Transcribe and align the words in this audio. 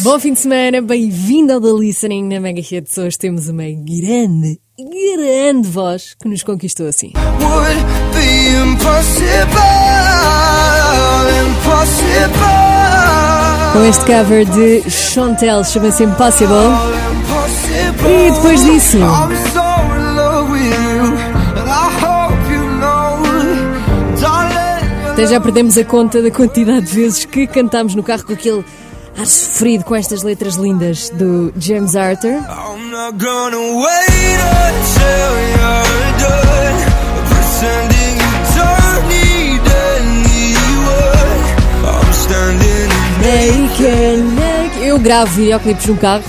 Bom 0.00 0.18
fim 0.18 0.32
de 0.32 0.40
semana, 0.40 0.82
bem-vindo 0.82 1.52
ao 1.52 1.60
The 1.60 1.72
Listening 1.72 2.28
na 2.28 2.40
Mega 2.40 2.60
Hits. 2.60 2.98
Hoje 2.98 3.16
temos 3.16 3.48
uma 3.48 3.62
grande, 3.62 4.60
grande 4.76 5.68
voz 5.68 6.14
que 6.20 6.28
nos 6.28 6.42
conquistou 6.42 6.88
assim. 6.88 7.12
would 7.40 7.80
be 8.12 8.48
impossible, 8.72 9.24
impossible, 11.46 12.44
Com 13.72 13.84
este 13.84 14.04
cover 14.04 14.44
de 14.44 14.90
Chantel, 14.90 15.64
chama-se 15.64 16.02
Impossible. 16.02 16.54
E 18.00 18.30
depois 18.32 18.62
disso? 18.64 18.98
Até 25.12 25.26
já 25.28 25.40
perdemos 25.40 25.78
a 25.78 25.84
conta 25.84 26.20
da 26.20 26.30
quantidade 26.30 26.86
de 26.86 26.92
vezes 26.92 27.24
que 27.24 27.46
cantámos 27.46 27.94
no 27.94 28.02
carro 28.02 28.24
com 28.24 28.32
aquele 28.32 28.64
ar 29.16 29.26
sofrido 29.26 29.84
com 29.84 29.94
estas 29.94 30.22
letras 30.22 30.54
lindas 30.56 31.08
do 31.10 31.52
James 31.58 31.94
Arthur. 31.96 32.32
I'm 32.32 32.90
not 32.90 33.16
gonna 33.18 33.58
wait 33.58 34.40
until 34.66 35.30
you're 35.54 36.14
done 36.18 36.78
pretending 37.28 38.16
you 38.18 38.34
don't 38.56 39.06
need 39.08 39.60
anyone. 39.96 41.40
I'm 41.84 42.12
standing 42.12 42.88
Naked, 43.22 44.22
naked. 44.34 44.84
Eu 44.86 44.98
gravo 44.98 45.32
videoclipes 45.32 45.86
no 45.86 45.96
carro. 45.96 46.24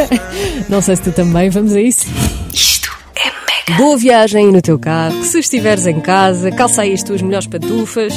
Não 0.68 0.82
sei 0.82 0.96
se 0.96 1.02
tu 1.02 1.12
também, 1.12 1.48
vamos 1.48 1.72
a 1.74 1.80
isso. 1.80 2.06
Isto 2.52 2.90
é 3.14 3.24
mega. 3.70 3.82
Boa 3.82 3.96
viagem 3.96 4.52
no 4.52 4.60
teu 4.60 4.78
carro. 4.78 5.22
Se 5.24 5.38
estiveres 5.38 5.86
em 5.86 6.00
casa, 6.00 6.50
calça 6.50 6.82
aí 6.82 6.92
as 6.92 7.02
tuas 7.02 7.22
melhores 7.22 7.46
pantufas. 7.46 8.12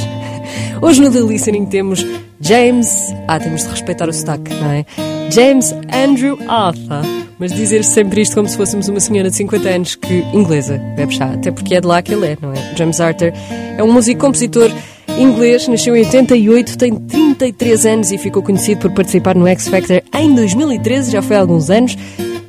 Hoje 0.82 1.02
no 1.02 1.12
The 1.12 1.20
Listening 1.20 1.66
temos 1.66 2.06
James. 2.40 3.14
Ah, 3.28 3.40
temos 3.40 3.64
de 3.64 3.70
respeitar 3.70 4.08
o 4.08 4.14
sotaque, 4.14 4.54
não 4.54 4.72
é? 4.72 4.86
James 5.32 5.74
Andrew 5.94 6.38
Arthur. 6.48 7.06
Mas 7.40 7.54
dizer 7.54 7.84
sempre 7.84 8.22
isto 8.22 8.36
como 8.36 8.50
se 8.50 8.58
fôssemos 8.58 8.90
uma 8.90 9.00
senhora 9.00 9.30
de 9.30 9.36
50 9.38 9.70
anos 9.70 9.96
que 9.96 10.26
inglesa 10.34 10.78
bebe 10.96 11.16
chá, 11.16 11.32
até 11.34 11.52
porque 11.52 11.76
é 11.76 11.82
de 11.82 11.88
lá 11.88 12.02
que 12.02 12.14
ele 12.14 12.26
é, 12.28 12.38
não 12.42 12.52
é? 12.52 12.76
James 12.76 13.00
Arthur 13.00 13.32
é 13.78 13.84
um 13.84 13.92
músico 13.92 14.20
compositor 14.20 14.70
inglês, 15.18 15.68
nasceu 15.68 15.96
em 15.96 16.00
88, 16.00 16.78
tem 16.78 16.96
33 16.96 17.86
anos 17.86 18.12
e 18.12 18.18
ficou 18.18 18.44
conhecido 18.44 18.82
por 18.82 18.92
participar 18.92 19.36
no 19.36 19.48
X 19.48 19.68
Factor 19.68 20.02
em 20.14 20.36
2013, 20.36 21.12
já 21.12 21.22
foi 21.22 21.36
há 21.36 21.40
alguns 21.40 21.70
anos. 21.70 21.98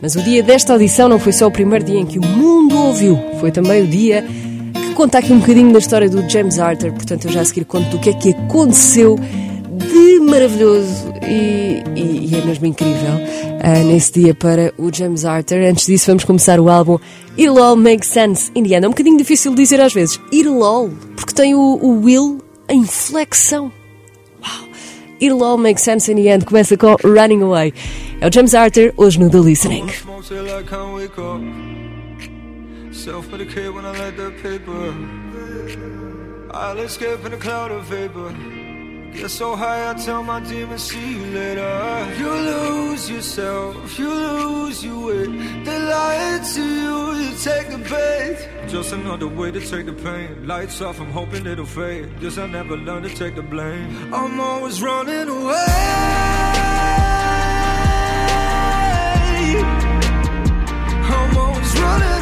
Mas 0.03 0.15
o 0.15 0.23
dia 0.23 0.43
desta 0.43 0.73
audição 0.73 1.09
não 1.09 1.19
foi 1.19 1.33
só 1.33 1.47
o 1.47 1.51
primeiro 1.51 1.85
dia 1.85 2.01
em 2.01 2.07
que 2.07 2.19
o 2.19 2.25
mundo 2.25 2.77
ouviu, 2.77 3.19
foi 3.39 3.51
também 3.51 3.83
o 3.83 3.87
dia 3.87 4.25
que 5.01 5.07
conta 5.07 5.19
aqui 5.19 5.33
um 5.33 5.39
bocadinho 5.41 5.73
da 5.73 5.79
história 5.79 6.11
do 6.11 6.29
James 6.29 6.59
Arthur. 6.59 6.93
Portanto, 6.93 7.25
eu 7.25 7.33
já 7.33 7.41
a 7.41 7.45
seguir 7.47 7.65
conto 7.65 7.89
do 7.89 7.99
que 7.99 8.11
é 8.11 8.13
que 8.13 8.31
aconteceu 8.33 9.17
de 9.19 10.21
maravilhoso 10.21 11.11
e, 11.27 11.83
e- 11.97 12.29
e 12.31 12.37
é 12.37 12.45
mesmo 12.45 12.67
incrível 12.67 13.15
ah, 13.63 13.79
nesse 13.85 14.13
dia 14.21 14.35
para 14.35 14.75
o 14.77 14.93
James 14.93 15.25
Arthur. 15.25 15.57
Antes 15.71 15.87
disso, 15.87 16.07
vamos 16.09 16.25
começar 16.25 16.61
o 16.61 16.69
álbum 16.69 16.99
It'll 17.39 17.63
All 17.63 17.77
Make 17.77 18.05
Sense 18.07 18.51
in 18.55 18.63
the 18.65 18.75
End. 18.77 18.85
É 18.85 18.89
um 18.89 18.91
bocadinho 18.91 19.17
difícil 19.17 19.55
dizer 19.55 19.81
às 19.81 19.95
vezes, 19.95 20.21
It'll 20.31 20.63
All, 20.63 20.91
porque 21.17 21.33
tem 21.33 21.55
o, 21.55 21.59
o 21.81 22.03
will 22.05 22.39
em 22.69 22.85
flexão. 22.85 23.73
Uau! 24.43 24.69
It'll 25.19 25.43
All 25.43 25.57
Make 25.57 25.81
Sense 25.81 26.13
in 26.13 26.17
the 26.17 26.29
End 26.35 26.45
começa 26.45 26.77
com 26.77 26.95
Running 27.03 27.41
Away. 27.43 27.73
É 28.21 28.29
o 28.29 28.33
James 28.33 28.55
Arthur, 28.55 28.93
hoje 28.99 29.19
no 29.19 29.31
The 29.31 29.39
Listening. 29.39 29.87
Up. 33.01 33.07
Self-medicate 33.07 33.73
when 33.73 33.87
I 33.87 33.93
let 33.93 34.17
the 34.19 34.31
paper. 34.43 34.95
I'll 36.53 36.79
escape 36.81 37.25
in 37.25 37.33
a 37.33 37.37
cloud 37.39 37.71
of 37.71 37.85
vapor. 37.85 38.31
Get 39.15 39.31
so 39.31 39.57
high, 39.57 39.91
I 39.91 39.95
tell 39.95 40.23
my 40.23 40.41
demons, 40.41 40.83
see 40.83 41.15
you 41.15 41.25
later. 41.33 42.15
You 42.19 42.31
lose 42.31 43.09
yourself, 43.09 43.99
you 43.99 44.13
lose 44.13 44.85
your 44.85 45.07
way. 45.07 45.27
They 45.65 45.79
lie 45.79 46.41
to 46.55 46.63
you, 46.63 47.13
you 47.23 47.31
take 47.39 47.71
the 47.71 47.79
bait. 47.79 48.69
Just 48.69 48.93
another 48.93 49.29
way 49.29 49.51
to 49.51 49.61
take 49.61 49.87
the 49.87 49.95
pain. 49.95 50.47
Lights 50.47 50.83
off, 50.83 51.01
I'm 51.01 51.11
hoping 51.11 51.47
it'll 51.47 51.65
fade. 51.65 52.21
Guess 52.21 52.37
I 52.37 52.47
never 52.49 52.77
learned 52.77 53.09
to 53.09 53.15
take 53.15 53.35
the 53.35 53.43
blame. 53.43 54.13
I'm 54.13 54.39
always 54.39 54.83
running 54.83 55.29
away. 55.29 55.67
I'm 61.03 61.37
always 61.37 61.81
running 61.81 62.20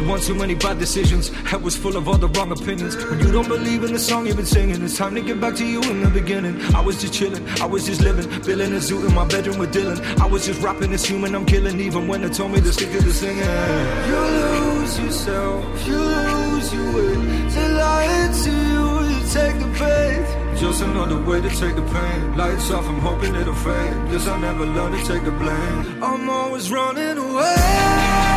Made 0.00 0.08
one 0.08 0.20
too 0.20 0.34
many 0.34 0.54
bad 0.54 0.78
decisions. 0.78 1.28
Head 1.28 1.62
was 1.62 1.76
full 1.76 1.96
of 1.96 2.08
all 2.08 2.16
the 2.16 2.28
wrong 2.28 2.50
opinions. 2.52 2.96
When 2.96 3.20
you 3.20 3.30
don't 3.30 3.48
believe 3.48 3.84
in 3.84 3.92
the 3.92 3.98
song 3.98 4.26
you've 4.26 4.36
been 4.36 4.46
singing, 4.46 4.82
it's 4.82 4.96
time 4.96 5.14
to 5.14 5.20
get 5.20 5.40
back 5.40 5.54
to 5.56 5.66
you 5.66 5.82
in 5.82 6.00
the 6.02 6.08
beginning. 6.08 6.58
I 6.74 6.80
was 6.80 7.00
just 7.00 7.12
chilling, 7.12 7.46
I 7.60 7.66
was 7.66 7.84
just 7.84 8.00
living, 8.00 8.26
building 8.42 8.72
a 8.72 8.80
zoo 8.80 9.06
in 9.06 9.14
my 9.14 9.26
bedroom 9.26 9.58
with 9.58 9.74
Dylan. 9.74 10.00
I 10.18 10.26
was 10.26 10.46
just 10.46 10.62
rapping 10.62 10.90
this 10.90 11.04
human 11.04 11.34
I'm 11.34 11.44
killing, 11.44 11.78
even 11.80 12.08
when 12.08 12.22
they 12.22 12.30
told 12.30 12.52
me 12.52 12.60
to 12.60 12.72
stick 12.72 12.90
to 12.92 13.00
the 13.02 13.12
singing. 13.12 13.44
You 14.08 14.20
lose 14.40 14.98
yourself, 15.00 15.86
you 15.86 15.98
lose 15.98 16.72
your 16.72 16.92
way. 16.94 17.14
They 17.50 17.68
lie 17.68 18.32
to 18.42 18.50
you, 18.50 19.08
you 19.10 19.20
take 19.28 19.58
the 19.58 19.68
bait. 19.78 20.56
Just 20.58 20.82
another 20.82 21.20
way 21.22 21.42
to 21.42 21.50
take 21.50 21.76
the 21.76 21.82
pain. 21.82 22.36
Lights 22.38 22.70
off, 22.70 22.88
I'm 22.88 23.00
hoping 23.00 23.34
it'll 23.34 23.54
fade. 23.54 24.10
Guess 24.10 24.28
I 24.28 24.40
never 24.40 24.64
learned 24.64 24.96
to 24.98 25.12
take 25.12 25.24
the 25.24 25.30
blame. 25.32 26.02
I'm 26.02 26.30
always 26.30 26.70
running 26.70 27.18
away. 27.18 28.29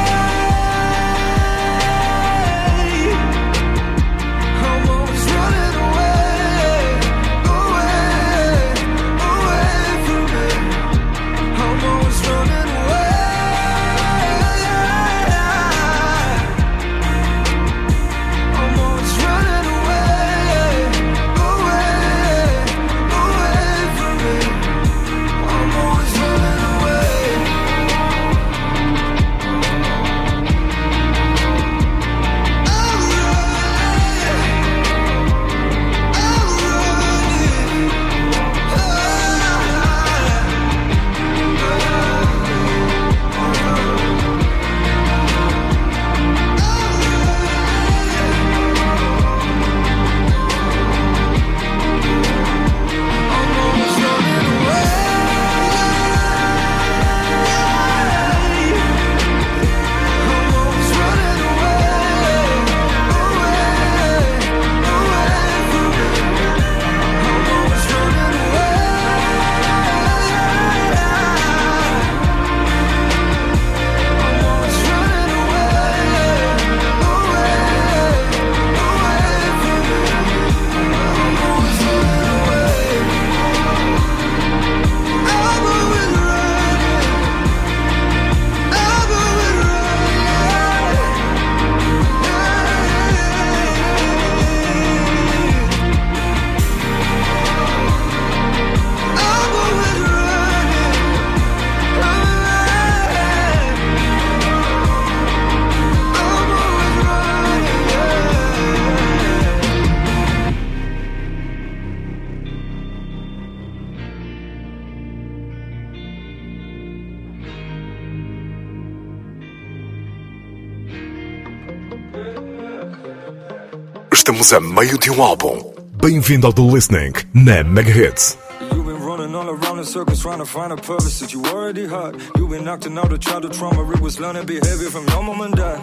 Estamos 124.43 124.53
a 124.53 124.75
meio 124.75 124.97
de 124.97 125.09
um 125.09 125.23
álbum. 125.23 125.73
Bem-vindo 126.01 126.45
ao 126.45 126.51
The 126.51 126.61
Listening 126.61 127.13
na 127.33 127.63
Mega 127.63 127.89
Hits. 127.89 128.37
You've 128.73 128.83
been 128.83 129.01
running 129.01 129.33
all 129.33 129.47
around 129.47 129.79
in 129.79 129.85
circles 129.85 130.19
trying 130.19 130.39
to 130.39 130.45
find 130.45 130.73
a 130.73 130.75
purpose 130.75 131.19
that 131.19 131.31
you 131.31 131.41
already 131.45 131.87
had. 131.87 132.17
You've 132.35 132.49
been 132.49 132.67
acting 132.67 132.97
out 132.97 133.13
of 133.13 133.21
childhood 133.21 133.53
trauma. 133.53 133.89
It 133.93 134.01
was 134.01 134.19
learning 134.19 134.45
behavior 134.45 134.89
from 134.89 135.07
your 135.07 135.23
mom 135.23 135.39
and 135.41 135.55
dad. 135.55 135.79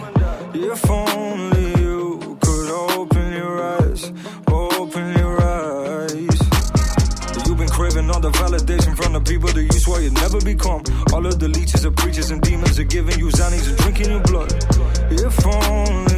If 0.52 0.90
only 0.90 1.70
you 1.80 2.36
could 2.42 2.70
open 2.98 3.32
your 3.32 3.62
eyes, 3.80 4.12
open 4.46 5.16
your 5.16 5.40
eyes. 5.40 6.38
You've 7.46 7.56
been 7.56 7.68
craving 7.70 8.10
all 8.10 8.20
the 8.20 8.30
validation 8.30 8.94
from 8.94 9.14
the 9.14 9.22
people 9.22 9.48
that 9.48 9.62
you 9.62 9.80
swore 9.80 10.02
you'd 10.02 10.12
never 10.12 10.38
become. 10.38 10.82
All 11.14 11.24
of 11.24 11.38
the 11.38 11.48
leeches 11.48 11.86
of 11.86 11.96
preachers 11.96 12.30
and 12.30 12.42
demons 12.42 12.78
are 12.78 12.84
giving 12.84 13.18
you 13.18 13.28
zannies 13.30 13.68
and 13.70 13.78
drinking 13.78 14.10
your 14.10 14.20
blood. 14.20 14.52
If 15.10 15.46
only 15.46 16.09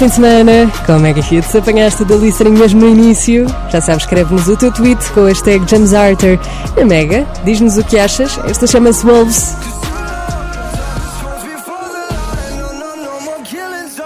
fim 0.00 0.06
de 0.06 0.14
semana 0.14 0.72
com 0.86 0.92
a 0.92 0.98
Mega 0.98 1.20
Hits. 1.20 1.54
Apanhaste 1.54 2.06
da 2.06 2.16
listening 2.16 2.52
mesmo 2.52 2.80
no 2.80 2.88
início. 2.88 3.44
Já 3.70 3.82
sabes, 3.82 4.04
escreve-nos 4.04 4.48
o 4.48 4.56
teu 4.56 4.72
tweet 4.72 5.12
com 5.12 5.20
o 5.20 5.26
hashtag 5.26 5.62
James 5.70 5.92
Arthur 5.92 6.38
na 6.74 6.86
Mega. 6.86 7.26
Diz-nos 7.44 7.76
o 7.76 7.84
que 7.84 7.98
achas. 7.98 8.40
Esta 8.48 8.66
chama-se 8.66 9.04
Wolves. 9.04 9.54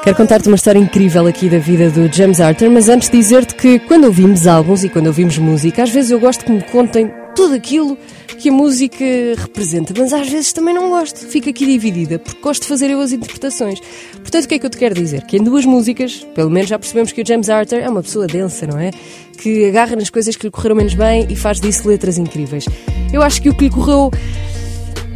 Quero 0.02 0.16
contar-te 0.16 0.48
uma 0.48 0.56
história 0.56 0.80
incrível 0.80 1.28
aqui 1.28 1.48
da 1.48 1.58
vida 1.58 1.88
do 1.88 2.12
James 2.12 2.40
Arthur, 2.40 2.70
mas 2.70 2.88
antes 2.88 3.08
dizer-te 3.08 3.54
que 3.54 3.78
quando 3.78 4.06
ouvimos 4.06 4.48
álbuns 4.48 4.82
e 4.82 4.88
quando 4.88 5.06
ouvimos 5.06 5.38
música, 5.38 5.84
às 5.84 5.90
vezes 5.90 6.10
eu 6.10 6.18
gosto 6.18 6.44
que 6.44 6.50
me 6.50 6.62
contem 6.62 7.08
tudo 7.44 7.56
aquilo 7.56 7.98
que 8.38 8.48
a 8.48 8.52
música 8.52 9.04
representa, 9.36 9.92
mas 9.96 10.14
às 10.14 10.30
vezes 10.30 10.50
também 10.50 10.72
não 10.72 10.88
gosto. 10.88 11.26
Fico 11.26 11.50
aqui 11.50 11.66
dividida, 11.66 12.18
porque 12.18 12.40
gosto 12.40 12.62
de 12.62 12.68
fazer 12.68 12.88
eu 12.88 12.98
as 13.02 13.12
interpretações. 13.12 13.80
Portanto, 14.14 14.44
o 14.44 14.48
que 14.48 14.54
é 14.54 14.58
que 14.58 14.64
eu 14.64 14.70
te 14.70 14.78
quero 14.78 14.94
dizer? 14.94 15.26
Que 15.26 15.36
em 15.36 15.42
duas 15.42 15.66
músicas, 15.66 16.26
pelo 16.34 16.48
menos 16.48 16.70
já 16.70 16.78
percebemos 16.78 17.12
que 17.12 17.20
o 17.20 17.26
James 17.26 17.50
Arthur 17.50 17.80
é 17.80 17.88
uma 17.88 18.02
pessoa 18.02 18.26
densa, 18.26 18.66
não 18.66 18.78
é? 18.78 18.92
Que 19.36 19.66
agarra 19.66 19.94
nas 19.94 20.08
coisas 20.08 20.36
que 20.36 20.46
lhe 20.46 20.50
correram 20.50 20.74
menos 20.74 20.94
bem 20.94 21.26
e 21.28 21.36
faz 21.36 21.60
disso 21.60 21.86
letras 21.86 22.16
incríveis. 22.16 22.64
Eu 23.12 23.22
acho 23.22 23.42
que 23.42 23.50
o 23.50 23.54
que 23.54 23.64
lhe 23.64 23.70
correu 23.70 24.10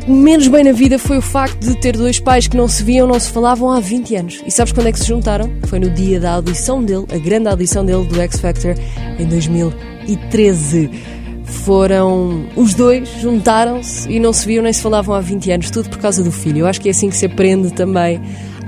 menos 0.06 0.46
bem 0.48 0.64
na 0.64 0.72
vida 0.72 0.98
foi 0.98 1.16
o 1.16 1.22
facto 1.22 1.60
de 1.60 1.80
ter 1.80 1.96
dois 1.96 2.20
pais 2.20 2.46
que 2.46 2.58
não 2.58 2.68
se 2.68 2.82
viam, 2.82 3.06
não 3.06 3.18
se 3.18 3.30
falavam 3.30 3.70
há 3.70 3.80
20 3.80 4.16
anos. 4.16 4.42
E 4.46 4.50
sabes 4.50 4.74
quando 4.74 4.88
é 4.88 4.92
que 4.92 4.98
se 4.98 5.06
juntaram? 5.06 5.50
Foi 5.66 5.78
no 5.78 5.88
dia 5.88 6.20
da 6.20 6.32
audição 6.32 6.84
dele, 6.84 7.06
a 7.10 7.16
grande 7.16 7.48
audição 7.48 7.86
dele 7.86 8.04
do 8.04 8.20
X 8.20 8.38
Factor 8.38 8.74
em 9.18 9.26
2013. 9.26 11.17
Foram 11.48 12.46
os 12.56 12.74
dois, 12.74 13.08
juntaram-se 13.20 14.10
e 14.10 14.20
não 14.20 14.32
se 14.32 14.46
viam 14.46 14.62
nem 14.62 14.72
se 14.72 14.82
falavam 14.82 15.14
há 15.14 15.20
20 15.20 15.50
anos, 15.50 15.70
tudo 15.70 15.88
por 15.88 15.98
causa 15.98 16.22
do 16.22 16.30
filho. 16.30 16.58
Eu 16.58 16.66
acho 16.66 16.80
que 16.80 16.88
é 16.88 16.90
assim 16.90 17.10
que 17.10 17.16
se 17.16 17.26
aprende 17.26 17.72
também 17.72 18.20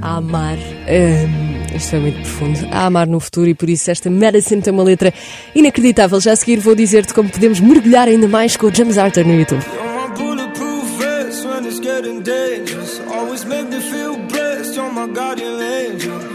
a 0.03 0.17
amar. 0.17 0.57
Hum, 0.57 1.77
isto 1.77 1.97
é 1.97 1.99
muito 1.99 2.17
profundo. 2.21 2.59
A 2.71 2.87
amar 2.87 3.07
no 3.07 3.21
futuro 3.21 3.49
e 3.49 3.55
por 3.55 3.69
isso 3.69 3.91
esta 3.91 4.11
Medicine 4.11 4.63
tem 4.63 4.73
uma 4.73 4.83
letra 4.83 5.13
inacreditável. 5.55 6.21
Já 6.21 6.33
a 6.33 6.37
seguir 6.37 6.59
vou 6.59 6.75
dizer-te 6.75 7.15
como 7.15 7.29
podemos 7.29 7.61
mergulhar 7.61 8.09
ainda 8.09 8.29
mais 8.29 8.57
com 8.57 8.67
o 8.67 8.75
James 8.75 8.99
Arthur 8.99 9.25
no 9.25 9.35
YouTube. 9.35 9.65
You're 14.73 14.93
my 14.93 16.30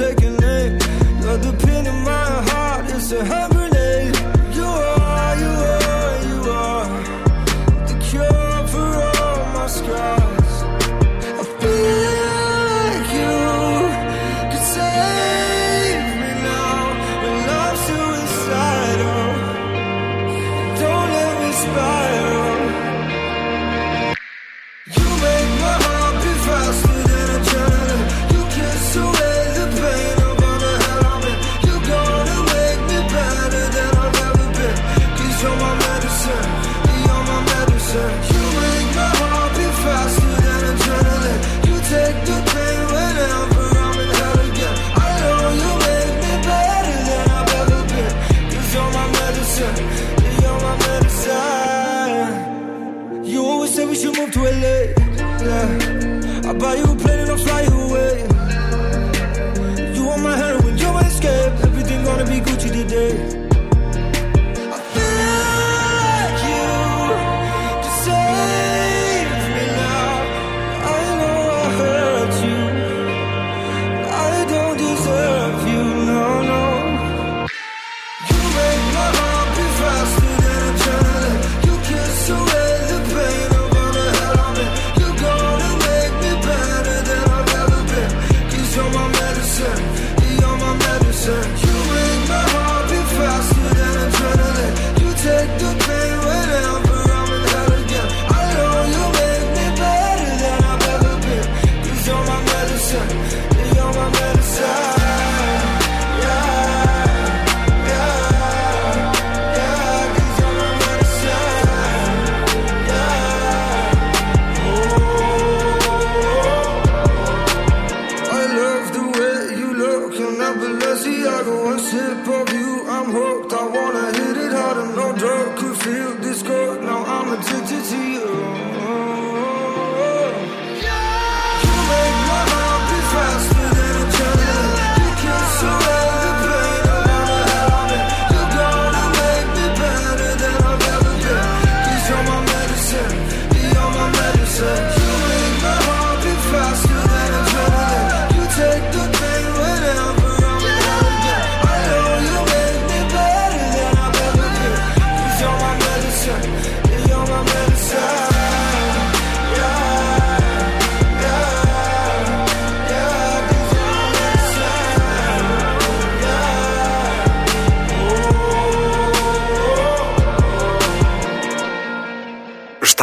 taking 0.00 0.42
aim. 0.42 0.72
You're 1.20 1.40
the 1.46 1.52
pin 1.62 1.86
in 1.86 1.98
my 2.04 2.28
heart. 2.50 2.86
It's 2.88 3.12
a 3.12 3.22
hand 3.22 3.49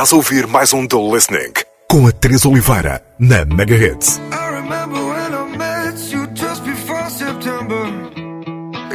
Estás 0.07 0.13
a 0.13 0.21
ouvir 0.21 0.47
mais 0.47 0.71
um 0.71 0.87
The 0.87 0.95
Listening 0.95 1.51
com 1.91 2.07
a 2.07 2.13
Teresa 2.13 2.47
Oliveira 2.47 3.03
na 3.19 3.43
Mega 3.43 3.75
Hits. 3.75 4.21
I 4.31 4.55
remember 4.55 5.01
when 5.03 5.33
I 5.33 5.57
met 5.57 5.99
you 6.13 6.25
just 6.27 6.63
before 6.63 7.09
September. 7.09 7.83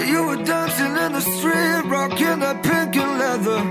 You 0.09 0.25
were 0.25 0.43
dancing 0.43 0.97
in 0.97 1.13
the 1.13 1.21
street, 1.21 1.85
rocking 1.91 2.41
that 2.41 2.63
pink 2.63 2.97
and 2.97 3.19
leather. 3.19 3.63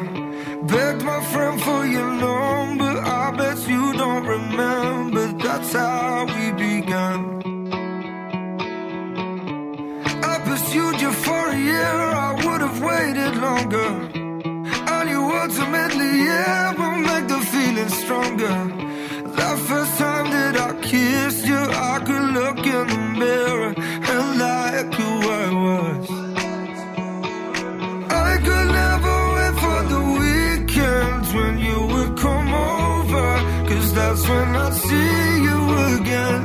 Begged 0.67 1.03
my 1.03 1.19
friend 1.33 1.59
for 1.63 1.83
your 1.87 2.11
number. 2.11 3.01
I 3.01 3.31
bet 3.31 3.57
you 3.67 3.93
don't 3.93 4.27
remember. 4.27 5.33
That's 5.41 5.73
how 5.73 6.27
we 6.27 6.51
began. 6.51 7.41
I 10.23 10.39
pursued 10.45 11.01
you 11.01 11.11
for 11.11 11.49
a 11.49 11.57
year. 11.57 11.95
I 12.13 12.33
would 12.45 12.61
have 12.61 12.79
waited 12.83 13.35
longer. 13.41 14.11
I 14.85 15.05
knew 15.05 15.23
ultimately, 15.23 16.25
yeah, 16.25 16.70
stronger. 18.11 18.57
That 19.37 19.57
first 19.69 19.93
time 19.97 20.27
that 20.35 20.55
I 20.67 20.71
kissed 20.89 21.45
you, 21.51 21.61
I 21.91 21.95
could 22.07 22.27
look 22.37 22.59
in 22.77 22.85
the 22.93 23.01
mirror 23.21 23.73
and 24.11 24.25
like 24.43 24.89
who 24.99 25.11
I 25.43 25.47
was. 25.65 26.05
I 28.27 28.31
could 28.45 28.69
never 28.81 29.15
wait 29.35 29.55
for 29.63 29.79
the 29.93 30.01
weekends 30.21 31.27
when 31.37 31.53
you 31.67 31.79
would 31.93 32.13
come 32.25 32.49
over, 32.75 33.27
cause 33.69 33.89
that's 33.97 34.23
when 34.31 34.49
I'd 34.65 34.75
see 34.87 35.23
you 35.47 35.59
again. 35.95 36.43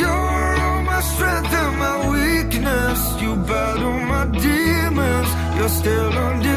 You're 0.00 0.50
all 0.64 0.82
my 0.92 1.00
strength 1.12 1.52
and 1.62 1.74
my 1.86 1.96
weakness. 2.14 3.00
You 3.22 3.30
battle 3.50 3.98
my 4.14 4.24
demons. 4.44 5.30
You're 5.56 5.74
still 5.80 6.12
undefeated. 6.26 6.55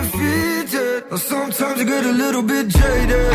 Sometimes 1.17 1.81
I 1.81 1.83
get 1.85 2.05
a 2.05 2.11
little 2.11 2.43
bit 2.43 2.67
jaded. 2.67 3.33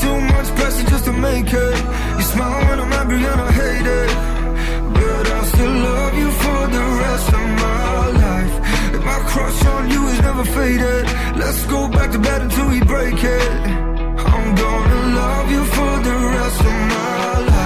Too 0.00 0.20
much 0.20 0.46
pressure 0.54 0.88
just 0.88 1.04
to 1.06 1.12
make 1.12 1.52
it. 1.52 1.76
You 2.16 2.22
smile 2.22 2.64
when 2.68 2.78
I'm 2.78 2.92
angry 2.92 3.16
and 3.16 3.40
I 3.40 3.50
hate 3.50 3.86
it. 3.86 4.10
But 4.94 5.26
I 5.28 5.44
still 5.46 5.76
love 5.88 6.14
you 6.14 6.30
for 6.30 6.60
the 6.76 6.84
rest 7.02 7.28
of 7.28 7.48
my 7.64 8.06
life. 8.24 8.54
And 8.94 9.04
my 9.04 9.18
crush 9.30 9.66
on 9.66 9.90
you 9.90 10.06
is 10.06 10.20
never 10.20 10.44
faded. 10.44 11.04
Let's 11.36 11.66
go 11.66 11.88
back 11.88 12.12
to 12.12 12.20
bed 12.20 12.42
until 12.42 12.68
we 12.68 12.80
break 12.82 13.24
it. 13.24 13.52
I'm 14.32 14.54
gonna 14.54 15.16
love 15.20 15.50
you 15.50 15.64
for 15.64 15.92
the 16.08 16.16
rest 16.36 16.60
of 16.60 16.66
my 16.66 17.38
life. 17.46 17.57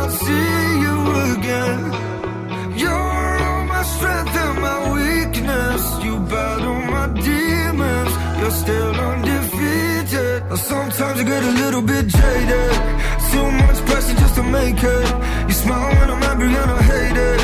I'd 0.00 0.10
see 0.24 0.80
you 0.84 0.96
again. 1.34 1.80
You're 2.82 3.38
all 3.48 3.64
my 3.74 3.82
strength 3.94 4.36
and 4.44 4.56
my 4.68 4.78
weakness. 4.96 5.82
You 6.04 6.14
battle 6.34 6.80
my 6.96 7.06
demons. 7.28 8.12
You're 8.40 8.56
still 8.62 8.94
undefeated. 9.10 10.58
Sometimes 10.58 11.20
I 11.20 11.24
get 11.24 11.42
a 11.42 11.54
little 11.62 11.82
bit 11.82 12.06
jaded. 12.08 12.72
Too 13.30 13.48
much 13.62 13.78
pressure 13.88 14.16
just 14.22 14.34
to 14.36 14.42
make 14.42 14.82
it. 14.82 15.08
You 15.48 15.54
smile 15.64 15.90
when 15.98 16.10
I'm 16.14 16.22
angry 16.30 16.48
and 16.62 16.70
I 16.78 16.82
hate 16.92 17.18
it. 17.32 17.40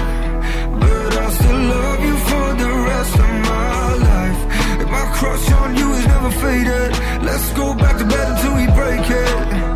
But 0.83 1.13
I 1.25 1.31
still 1.39 1.61
love 1.75 2.01
you 2.09 2.17
for 2.29 2.47
the 2.63 2.71
rest 2.91 3.15
of 3.25 3.31
my 3.51 3.95
life. 4.11 4.41
And 4.81 4.91
my 4.97 5.07
crush 5.17 5.47
on 5.53 5.77
you 5.77 5.89
is 5.99 6.07
never 6.07 6.31
faded. 6.43 6.91
Let's 7.29 7.53
go 7.53 7.75
back 7.75 7.97
to 7.99 8.05
bed 8.05 8.27
until 8.33 8.55
we 8.61 8.67
break 8.79 9.07
it. 9.11 9.70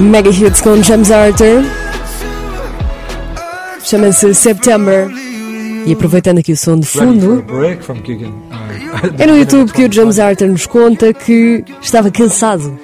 Mega 0.00 0.30
hits 0.30 0.62
com 0.62 0.82
James 0.82 1.10
Arthur. 1.10 1.62
Chama-se 3.84 4.34
September. 4.34 5.08
E 5.86 5.92
aproveitando 5.92 6.38
aqui 6.38 6.52
o 6.52 6.56
som 6.56 6.78
de 6.78 6.86
fundo, 6.86 7.44
é 9.18 9.26
no 9.26 9.36
YouTube 9.36 9.72
que 9.72 9.84
o 9.84 9.92
James 9.92 10.18
Arthur 10.18 10.48
nos 10.48 10.66
conta 10.66 11.12
que 11.12 11.64
estava 11.82 12.10
cansado. 12.10 12.78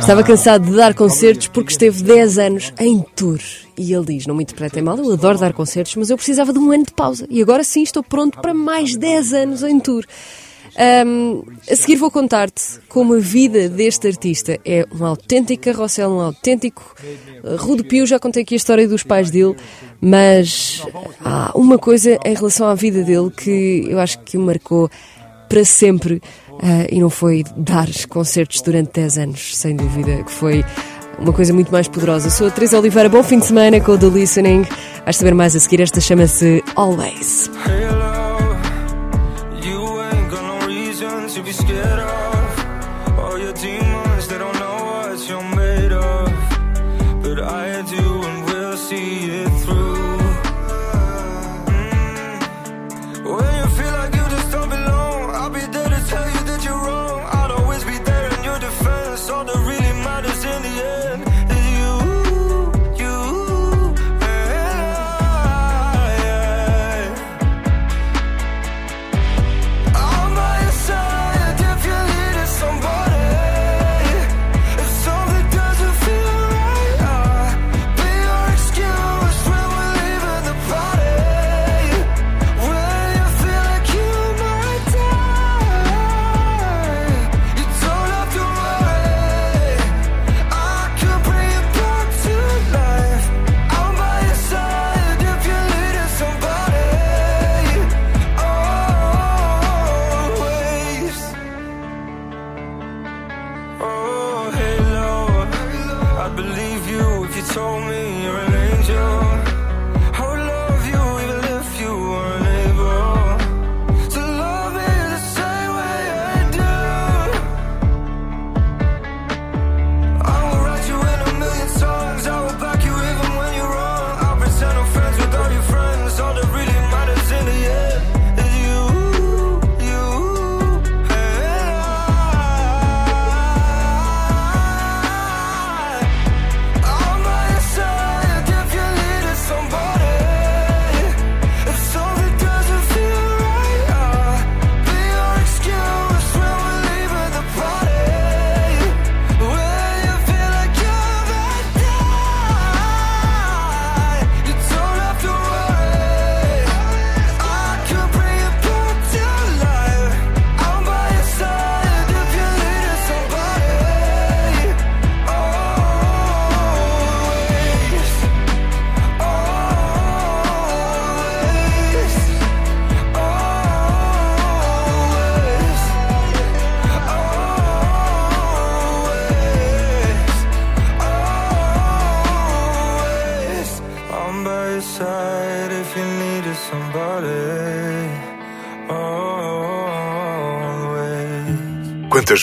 Estava 0.00 0.22
cansado 0.24 0.66
de 0.66 0.76
dar 0.76 0.94
concertos 0.94 1.46
porque 1.48 1.70
esteve 1.70 2.02
10 2.02 2.38
anos 2.38 2.72
em 2.80 3.04
tour. 3.14 3.38
E 3.78 3.92
ele 3.92 4.04
diz: 4.06 4.26
Não 4.26 4.34
me 4.34 4.42
interpretem 4.42 4.82
mal, 4.82 4.96
eu 4.96 5.12
adoro 5.12 5.38
dar 5.38 5.52
concertos, 5.52 5.94
mas 5.96 6.10
eu 6.10 6.16
precisava 6.16 6.52
de 6.52 6.58
um 6.58 6.72
ano 6.72 6.84
de 6.84 6.92
pausa. 6.92 7.26
E 7.30 7.40
agora 7.40 7.62
sim 7.62 7.82
estou 7.82 8.02
pronto 8.02 8.40
para 8.40 8.52
mais 8.52 8.96
10 8.96 9.32
anos 9.32 9.62
em 9.62 9.78
tour. 9.78 10.04
Ahm, 10.76 11.42
a 11.70 11.76
seguir 11.76 11.96
vou 11.96 12.10
contar-te 12.10 12.80
como 12.88 13.14
a 13.14 13.18
vida 13.18 13.68
deste 13.68 14.06
artista 14.06 14.58
é 14.64 14.86
um 14.98 15.04
autêntico 15.04 15.64
carrossel, 15.64 16.10
um 16.10 16.20
autêntico 16.20 16.94
uh, 17.44 17.56
rodopio. 17.56 18.06
Já 18.06 18.18
contei 18.18 18.42
aqui 18.42 18.54
a 18.54 18.56
história 18.56 18.88
dos 18.88 19.02
pais 19.02 19.30
dele, 19.30 19.54
mas 20.00 20.82
há 21.24 21.52
uma 21.54 21.78
coisa 21.78 22.18
em 22.24 22.34
relação 22.34 22.66
à 22.66 22.74
vida 22.74 23.02
dele 23.02 23.30
que 23.30 23.86
eu 23.88 24.00
acho 24.00 24.18
que 24.20 24.38
o 24.38 24.40
marcou 24.40 24.90
para 25.48 25.64
sempre 25.66 26.22
ah, 26.62 26.86
e 26.90 26.98
não 26.98 27.10
foi 27.10 27.44
dar 27.56 27.88
concertos 28.08 28.62
durante 28.62 28.92
10 28.92 29.18
anos, 29.18 29.56
sem 29.56 29.76
dúvida, 29.76 30.22
que 30.22 30.30
foi 30.30 30.64
uma 31.18 31.32
coisa 31.32 31.52
muito 31.52 31.70
mais 31.70 31.88
poderosa. 31.88 32.30
Sou 32.30 32.46
a 32.46 32.50
Teresa 32.50 32.78
Oliveira, 32.78 33.08
bom 33.08 33.22
fim 33.22 33.38
de 33.38 33.46
semana 33.46 33.80
com 33.80 33.92
o 33.92 33.98
The 33.98 34.06
Listening. 34.06 34.64
Vais 35.04 35.16
saber 35.16 35.34
mais 35.34 35.54
a 35.54 35.60
seguir, 35.60 35.82
esta 35.82 36.00
chama-se 36.00 36.62
Always. 36.74 37.50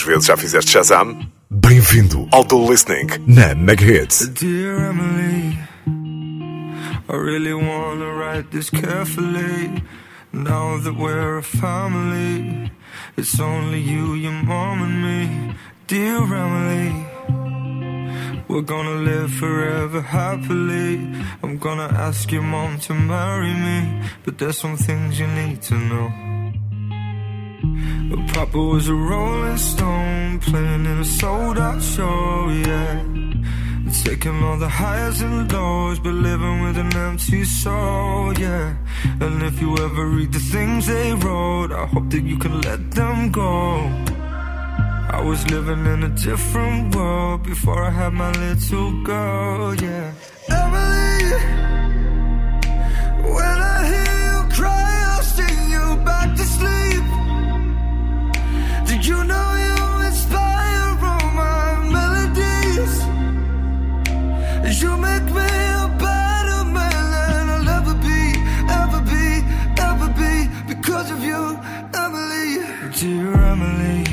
Quantas 0.00 0.02
vezes 0.02 0.26
já 0.26 0.36
fizeste 0.36 0.70
Shazam? 0.70 1.20
Bem-vindo 1.50 2.28
ao 2.32 2.44
The 2.44 2.54
Listening 2.54 3.08
na 3.26 3.54
Mega 3.54 4.06
Dear 4.34 4.90
Emily, 4.90 5.58
I 5.86 7.16
really 7.16 7.52
wanna 7.52 8.06
write 8.14 8.50
this 8.50 8.70
carefully. 8.70 9.82
Now 10.32 10.78
that 10.82 10.94
we're 10.96 11.38
a 11.38 11.42
family, 11.42 12.70
it's 13.16 13.40
only 13.40 13.80
you, 13.80 14.14
your 14.16 14.32
mom, 14.32 14.82
and 14.82 15.02
me. 15.02 15.54
Dear 15.86 16.22
Emily, 16.22 17.06
we're 18.48 18.62
gonna 18.62 19.02
live 19.02 19.32
forever 19.32 20.00
happily. 20.00 21.00
I'm 21.42 21.58
gonna 21.58 21.88
ask 21.88 22.30
your 22.30 22.42
mom 22.44 22.78
to 22.86 22.94
marry 22.94 23.52
me, 23.52 24.02
but 24.24 24.38
there's 24.38 24.58
some 24.58 24.76
things 24.76 25.18
you 25.18 25.26
need 25.26 25.62
to 25.62 25.74
know. 25.74 26.39
Papa 28.28 28.58
was 28.58 28.88
a 28.88 28.94
rolling 28.94 29.56
stone, 29.56 30.38
playing 30.40 30.84
in 30.86 30.98
a 31.00 31.04
sold 31.04 31.58
out 31.58 31.82
show, 31.82 32.48
yeah. 32.48 33.04
Taking 34.04 34.42
all 34.42 34.56
the 34.56 34.68
highs 34.68 35.20
and 35.20 35.52
lows, 35.52 35.98
but 35.98 36.14
living 36.14 36.62
with 36.62 36.78
an 36.78 36.94
empty 36.96 37.44
soul, 37.44 38.32
yeah. 38.38 38.74
And 39.20 39.42
if 39.42 39.60
you 39.60 39.76
ever 39.76 40.06
read 40.06 40.32
the 40.32 40.38
things 40.38 40.86
they 40.86 41.12
wrote, 41.12 41.70
I 41.72 41.86
hope 41.86 42.08
that 42.10 42.22
you 42.22 42.38
can 42.38 42.60
let 42.62 42.90
them 42.92 43.30
go. 43.30 43.50
I 45.12 45.20
was 45.22 45.48
living 45.50 45.84
in 45.86 46.04
a 46.04 46.08
different 46.08 46.94
world 46.94 47.42
before 47.42 47.82
I 47.84 47.90
had 47.90 48.12
my 48.12 48.30
little 48.32 49.02
girl, 49.02 49.74
yeah. 49.74 50.12
Emily, 50.48 51.32
when 53.34 53.59
You 59.10 59.24
know 59.24 59.48
you 59.66 59.76
inspire 60.06 60.90
all 61.10 61.28
my 61.42 61.64
melodies. 61.96 62.94
You 64.80 64.90
make 65.08 65.26
me 65.38 65.50
a 65.82 65.86
better 66.06 66.62
man 66.76 67.02
than 67.14 67.44
I'll 67.54 67.68
ever 67.78 67.96
be, 68.06 68.22
ever 68.80 69.00
be, 69.12 69.26
ever 69.88 70.08
be. 70.20 70.34
Because 70.72 71.10
of 71.10 71.20
you, 71.24 71.42
Emily. 72.04 72.46
Dear 73.00 73.32
Emily. 73.52 74.04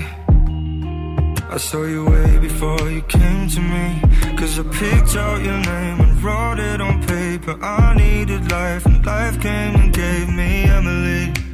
I 1.56 1.58
saw 1.58 1.84
you 1.84 2.04
way 2.06 2.40
before 2.40 2.90
you 2.90 3.04
came 3.04 3.48
to 3.50 3.62
me. 3.62 4.02
Cause 4.40 4.58
I 4.58 4.64
picked 4.64 5.16
out 5.16 5.44
your 5.44 5.60
name 5.74 6.02
and 6.06 6.24
wrote 6.24 6.60
it 6.72 6.82
on 6.82 7.06
paper. 7.06 7.56
I 7.62 7.94
needed 7.96 8.52
life, 8.52 8.88
and 8.88 9.06
life 9.06 9.40
came 9.42 9.76
and 9.76 9.94
gave 9.94 10.28
me 10.28 10.64
Emily. 10.64 11.47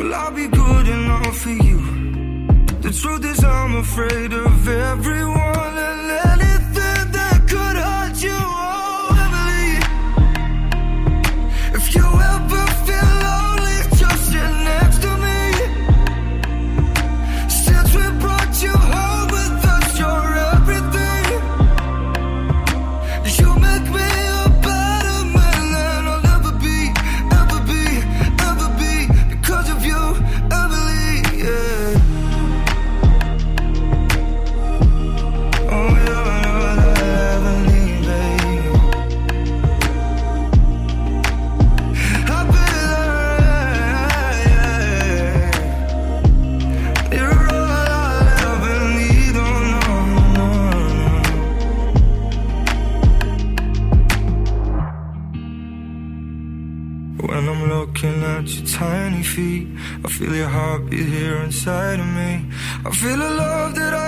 Will 0.00 0.14
I 0.14 0.30
be 0.30 0.48
good 0.48 0.88
enough 0.88 1.36
for 1.36 1.50
you? 1.50 1.78
The 2.80 2.90
truth 2.90 3.22
is, 3.22 3.44
I'm 3.44 3.76
afraid 3.76 4.32
of 4.32 4.66
everyone 4.66 5.76
and 5.88 6.10
anything 6.24 6.49
inside 61.50 61.98
of 61.98 62.06
me. 62.06 62.32
I 62.86 62.90
feel 62.92 63.20
a 63.20 63.30
love 63.42 63.74
that 63.74 63.92
I 63.92 63.99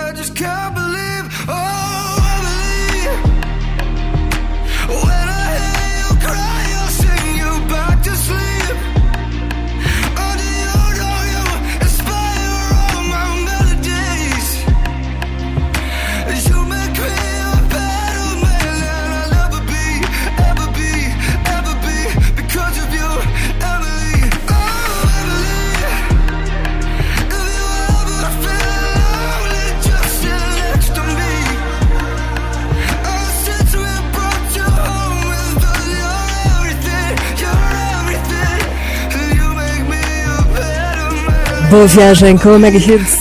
Boa 41.73 41.87
viagem 41.87 42.37
com 42.37 42.49
a 42.49 42.59
Mega 42.59 42.77
Hits. 42.77 43.17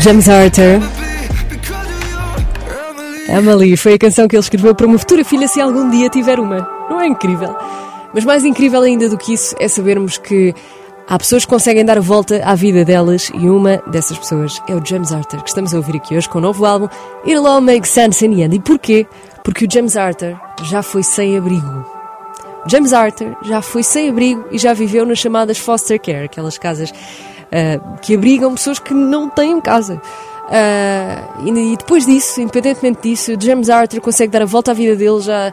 James 0.00 0.26
Arthur. 0.26 0.80
Emily. 3.28 3.76
Foi 3.76 3.92
a 3.92 3.98
canção 3.98 4.26
que 4.26 4.34
ele 4.34 4.40
escreveu 4.40 4.74
para 4.74 4.86
uma 4.86 4.98
futura 4.98 5.22
filha 5.22 5.46
se 5.46 5.60
algum 5.60 5.90
dia 5.90 6.08
tiver 6.08 6.40
uma. 6.40 6.66
Não 6.88 6.98
é 6.98 7.06
incrível? 7.06 7.54
Mas 8.14 8.24
mais 8.24 8.42
incrível 8.42 8.80
ainda 8.80 9.06
do 9.06 9.18
que 9.18 9.34
isso 9.34 9.54
é 9.60 9.68
sabermos 9.68 10.16
que 10.16 10.54
há 11.06 11.18
pessoas 11.18 11.44
que 11.44 11.50
conseguem 11.50 11.84
dar 11.84 11.98
a 11.98 12.00
volta 12.00 12.40
à 12.42 12.54
vida 12.54 12.86
delas 12.86 13.30
e 13.34 13.50
uma 13.50 13.82
dessas 13.88 14.16
pessoas 14.16 14.62
é 14.66 14.74
o 14.74 14.82
James 14.82 15.12
Arthur, 15.12 15.42
que 15.42 15.50
estamos 15.50 15.74
a 15.74 15.76
ouvir 15.76 15.96
aqui 15.96 16.16
hoje 16.16 16.26
com 16.26 16.38
o 16.38 16.40
novo 16.40 16.64
álbum 16.64 16.88
It 17.26 17.36
All 17.36 17.60
Makes 17.60 17.90
Sense 17.90 18.24
in 18.24 18.34
the 18.34 18.44
End. 18.44 18.56
E 18.56 18.60
porquê? 18.60 19.06
Porque 19.44 19.66
o 19.66 19.68
James 19.70 19.94
Arthur 19.94 20.40
já 20.62 20.82
foi 20.82 21.02
sem 21.02 21.36
abrigo. 21.36 21.84
James 22.66 22.94
Arthur 22.94 23.36
já 23.42 23.60
foi 23.60 23.82
sem 23.82 24.08
abrigo 24.08 24.46
e 24.50 24.56
já 24.56 24.72
viveu 24.72 25.04
nas 25.04 25.18
chamadas 25.18 25.58
foster 25.58 26.00
care, 26.00 26.24
aquelas 26.24 26.56
casas 26.56 26.92
ah, 27.52 27.98
que 28.00 28.14
abrigam 28.14 28.54
pessoas 28.54 28.78
que 28.78 28.94
não 28.94 29.28
têm 29.28 29.60
casa. 29.60 30.00
E, 31.44 31.50
e 31.50 31.76
depois 31.76 32.06
disso, 32.06 32.40
independentemente 32.40 33.00
disso, 33.02 33.32
James 33.38 33.70
Arthur 33.70 34.00
consegue 34.00 34.32
dar 34.32 34.42
a 34.42 34.46
volta 34.46 34.72
à 34.72 34.74
vida 34.74 34.96
dele 34.96 35.20
já. 35.20 35.52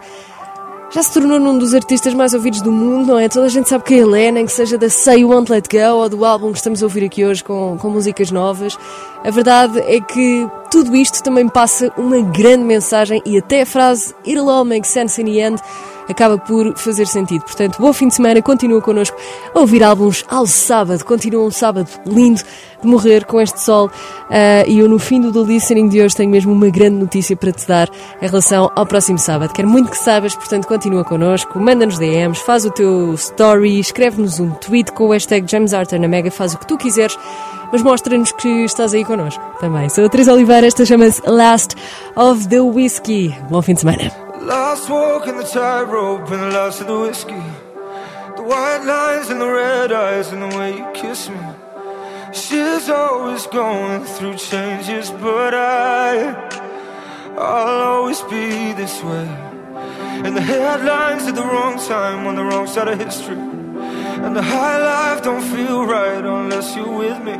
Já 0.90 1.04
se 1.04 1.12
tornou 1.12 1.38
num 1.38 1.58
dos 1.58 1.74
artistas 1.74 2.14
mais 2.14 2.34
ouvidos 2.34 2.62
do 2.62 2.72
mundo, 2.72 3.08
não 3.08 3.20
é? 3.20 3.28
Toda 3.28 3.48
a 3.48 3.50
gente 3.50 3.68
sabe 3.68 3.84
quem 3.84 4.00
ele 4.00 4.24
é, 4.24 4.32
nem 4.32 4.46
que 4.46 4.52
seja 4.54 4.78
da 4.78 4.90
Say 4.90 5.20
You 5.20 5.30
Won't 5.30 5.52
Let 5.52 5.68
Go 5.70 5.98
ou 5.98 6.08
do 6.08 6.24
álbum 6.24 6.50
que 6.54 6.60
estamos 6.60 6.82
a 6.82 6.86
ouvir 6.86 7.04
aqui 7.04 7.26
hoje 7.26 7.44
com, 7.44 7.78
com 7.78 7.90
músicas 7.90 8.32
novas. 8.32 8.80
A 9.22 9.30
verdade 9.30 9.80
é 9.80 10.00
que 10.00 10.48
tudo 10.72 10.96
isto 10.96 11.22
também 11.22 11.50
passa 11.50 11.92
uma 11.98 12.22
grande 12.22 12.64
mensagem 12.64 13.22
e 13.26 13.38
até 13.38 13.64
a 13.64 13.66
frase 13.66 14.16
It'll 14.26 14.50
all 14.50 14.64
make 14.64 14.88
sense 14.88 15.22
in 15.22 15.26
the 15.26 15.42
end 15.42 15.62
acaba 16.08 16.38
por 16.38 16.78
fazer 16.78 17.08
sentido. 17.08 17.44
Portanto, 17.44 17.78
bom 17.80 17.92
fim 17.94 18.08
de 18.08 18.16
semana, 18.16 18.42
continua 18.42 18.82
connosco 18.82 19.18
a 19.54 19.60
ouvir 19.60 19.84
álbuns 19.84 20.24
ao 20.28 20.46
sábado. 20.46 21.04
Continua 21.04 21.46
um 21.46 21.52
sábado 21.52 21.90
lindo 22.06 22.42
de 22.82 22.88
morrer 22.88 23.26
com 23.26 23.42
este 23.42 23.62
sol. 23.62 23.90
Ah, 24.30 24.64
e 24.68 24.80
eu, 24.80 24.90
no 24.90 25.00
fim 25.00 25.22
do 25.22 25.32
The 25.32 25.52
Listening 25.52 25.90
de 25.90 26.02
hoje, 26.02 26.16
tenho 26.16 26.30
mesmo 26.30 26.52
uma 26.52 26.70
grande 26.70 26.98
notícia 26.98 27.36
para 27.36 27.52
te 27.52 27.68
dar 27.68 27.90
em 28.22 28.28
relação 28.28 28.72
ao 28.76 28.86
próximo 28.86 29.18
sábado. 29.18 29.54
Quero 29.54 29.68
muito 29.68 29.90
que 29.90 29.98
saibas, 29.98 30.36
portanto, 30.36 30.68
continua 30.68 31.04
connosco, 31.04 31.60
manda-nos 31.60 31.98
DMs, 31.98 32.42
faz 32.44 32.66
o 32.66 32.72
teu 32.72 33.14
story, 33.14 33.80
escreve-nos 33.80 34.40
um 34.40 34.52
tweet 34.52 34.92
com 34.92 35.06
o 35.06 35.12
hashtag 35.12 35.50
James 35.50 35.74
Arthur 35.74 36.00
na 36.00 36.08
Mega, 36.08 36.32
faz 36.32 36.54
o 36.54 36.58
que 36.58 36.68
tu 36.68 36.78
quiseres. 36.78 37.18
Mas 37.72 37.82
mostra-nos 37.82 38.32
que 38.32 38.48
estás 38.64 38.94
aí 38.94 39.04
connosco 39.04 39.44
também. 39.60 39.90
Sou 39.90 40.06
a 40.06 40.10
Teresa 40.10 40.34
Oliveira, 40.34 40.68
esta 40.68 40.86
chama-se 40.86 41.22
Last 41.30 41.76
of 42.16 42.48
the 42.48 42.62
Whiskey. 42.62 43.36
Bom 43.50 43.62
fim 43.62 43.74
de 43.74 43.82
semana. 43.82 44.27
Last 44.48 44.90
walk 44.90 45.28
in 45.28 45.36
the 45.36 45.44
tightrope 45.44 46.32
and 46.32 46.54
last 46.54 46.80
of 46.80 46.88
the 46.88 46.98
whiskey. 46.98 47.44
The 48.38 48.44
white 48.44 48.82
lines 48.86 49.30
and 49.30 49.42
the 49.42 49.52
red 49.52 49.92
eyes 49.92 50.32
and 50.32 50.42
the 50.42 50.58
way 50.58 50.78
you 50.78 50.88
kiss 50.94 51.28
me. 51.28 51.38
She's 52.32 52.88
always 52.88 53.46
going 53.48 54.06
through 54.06 54.38
changes, 54.38 55.12
but 55.12 55.54
I, 55.54 56.32
I'll 57.38 57.82
always 57.92 58.22
be 58.22 58.72
this 58.72 59.04
way. 59.04 59.28
And 60.24 60.34
the 60.34 60.42
headlines 60.42 61.24
at 61.24 61.36
the 61.36 61.44
wrong 61.44 61.78
time 61.78 62.26
on 62.26 62.36
the 62.36 62.46
wrong 62.46 62.68
side 62.68 62.88
of 62.88 62.98
history. 62.98 63.36
And 63.36 64.34
the 64.34 64.42
high 64.42 64.80
life 64.80 65.26
don't 65.26 65.44
feel 65.44 65.86
right 65.86 66.24
unless 66.24 66.74
you're 66.74 66.98
with 66.98 67.22
me. 67.22 67.34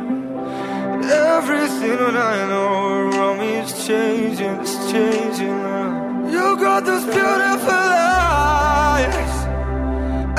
Everything 1.08 1.96
that 2.04 2.16
I 2.16 2.48
know 2.48 3.08
around 3.08 3.38
me 3.38 3.56
is 3.64 3.86
changing, 3.86 4.60
it's 4.60 4.92
changing 4.92 5.56
now. 5.62 6.07
You 6.30 6.56
got 6.56 6.84
those 6.84 7.04
beautiful 7.04 7.70
eyes, 7.70 9.34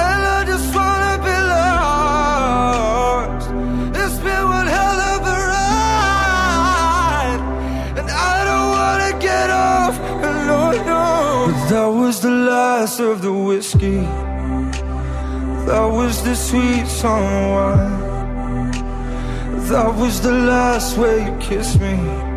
and 0.06 0.22
I 0.38 0.44
just 0.46 0.68
wanna 0.76 1.18
be. 1.26 1.30
It's 4.02 4.18
been 4.26 4.46
one 4.58 4.68
hell 4.68 5.00
of 5.14 5.22
a 5.36 5.40
ride, 5.54 7.42
and 8.00 8.08
I 8.32 8.36
don't 8.50 8.70
wanna 8.78 9.12
get 9.20 9.50
off. 9.50 9.96
No, 10.50 10.60
no. 10.92 11.06
That 11.72 11.90
was 12.02 12.16
the 12.22 12.36
last 12.52 13.00
of 13.00 13.22
the 13.22 13.34
whiskey. 13.34 14.02
That 15.68 15.88
was 16.00 16.22
the 16.24 16.36
sweet 16.36 16.88
summer 16.88 17.42
wine. 17.56 18.72
That 19.70 19.92
was 19.96 20.22
the 20.22 20.34
last 20.34 20.98
way 20.98 21.16
you 21.26 21.34
kissed 21.40 21.80
me. 21.80 22.29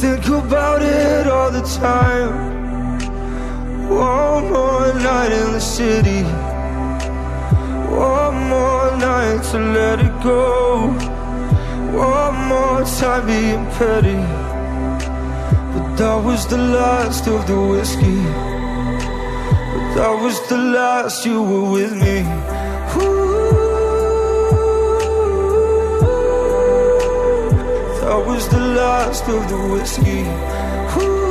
Think 0.00 0.26
about 0.26 0.82
it 0.82 1.26
all 1.26 1.50
the 1.50 1.62
time. 1.62 2.28
One 3.88 4.52
more 4.52 4.92
night 4.92 5.32
in 5.32 5.52
the 5.52 5.60
city. 5.60 6.22
One 7.90 8.36
more 8.50 8.94
night 8.98 9.42
to 9.52 9.58
let 9.58 10.00
it 10.00 10.22
go. 10.22 10.88
One 11.96 12.36
more 12.52 12.84
time 12.84 13.26
being 13.26 13.64
petty. 13.78 14.20
But 15.72 15.96
that 15.96 16.22
was 16.22 16.46
the 16.46 16.58
last 16.58 17.26
of 17.26 17.46
the 17.46 17.58
whiskey. 17.58 18.22
But 19.72 19.94
that 19.96 20.14
was 20.22 20.46
the 20.50 20.58
last 20.58 21.24
you 21.24 21.42
were 21.42 21.70
with 21.72 21.94
me. 21.94 22.55
I 28.16 28.18
was 28.18 28.48
the 28.48 28.58
last 28.58 29.24
of 29.28 29.46
the 29.50 29.58
whiskey. 29.72 30.22
Ooh. 31.00 31.26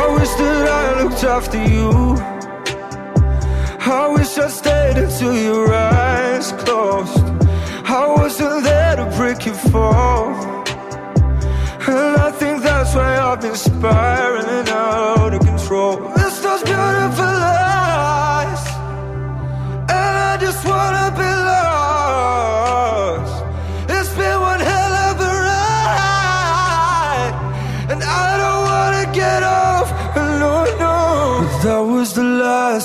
I 0.00 0.04
wish 0.16 0.32
that 0.42 0.68
I 0.80 1.02
looked 1.02 1.24
after 1.24 1.60
you. 1.74 1.90
I 4.00 4.06
wish 4.14 4.38
I 4.38 4.46
stayed 4.46 4.96
until 4.96 5.36
your 5.36 5.74
eyes 5.74 6.52
closed. 6.52 7.18
I 7.98 8.06
wasn't 8.16 8.62
there 8.62 8.94
to 9.00 9.06
break 9.16 9.44
your 9.44 9.56
fall. 9.72 10.28
And 11.88 12.16
I 12.26 12.30
think 12.30 12.62
that's 12.62 12.94
why 12.94 13.18
I've 13.18 13.40
been 13.40 13.56
spiraling 13.56 14.68
out. 14.68 15.21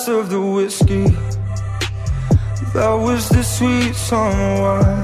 of 0.07 0.29
the 0.29 0.39
whiskey. 0.39 1.05
That 2.73 2.93
was 2.93 3.27
the 3.29 3.43
sweet 3.43 3.93
summer 3.93 4.61
wine. 4.61 5.03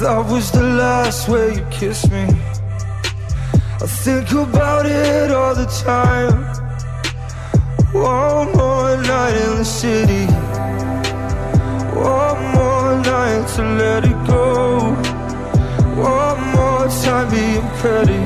That 0.00 0.26
was 0.28 0.50
the 0.50 0.62
last 0.62 1.28
way 1.28 1.54
you 1.54 1.66
kissed 1.70 2.10
me. 2.10 2.24
I 3.82 3.86
think 4.04 4.32
about 4.32 4.86
it 4.86 5.30
all 5.30 5.54
the 5.54 5.66
time. 5.84 6.44
One 7.92 8.52
more 8.56 8.96
night 9.02 9.36
in 9.36 9.58
the 9.58 9.64
city. 9.64 10.26
One 11.94 12.40
more 12.54 12.96
night 13.12 13.46
to 13.54 13.62
let 13.82 14.04
it 14.04 14.20
go. 14.26 14.78
One 15.96 16.40
more 16.56 16.88
time 17.04 17.30
being 17.30 17.68
petty. 17.80 18.24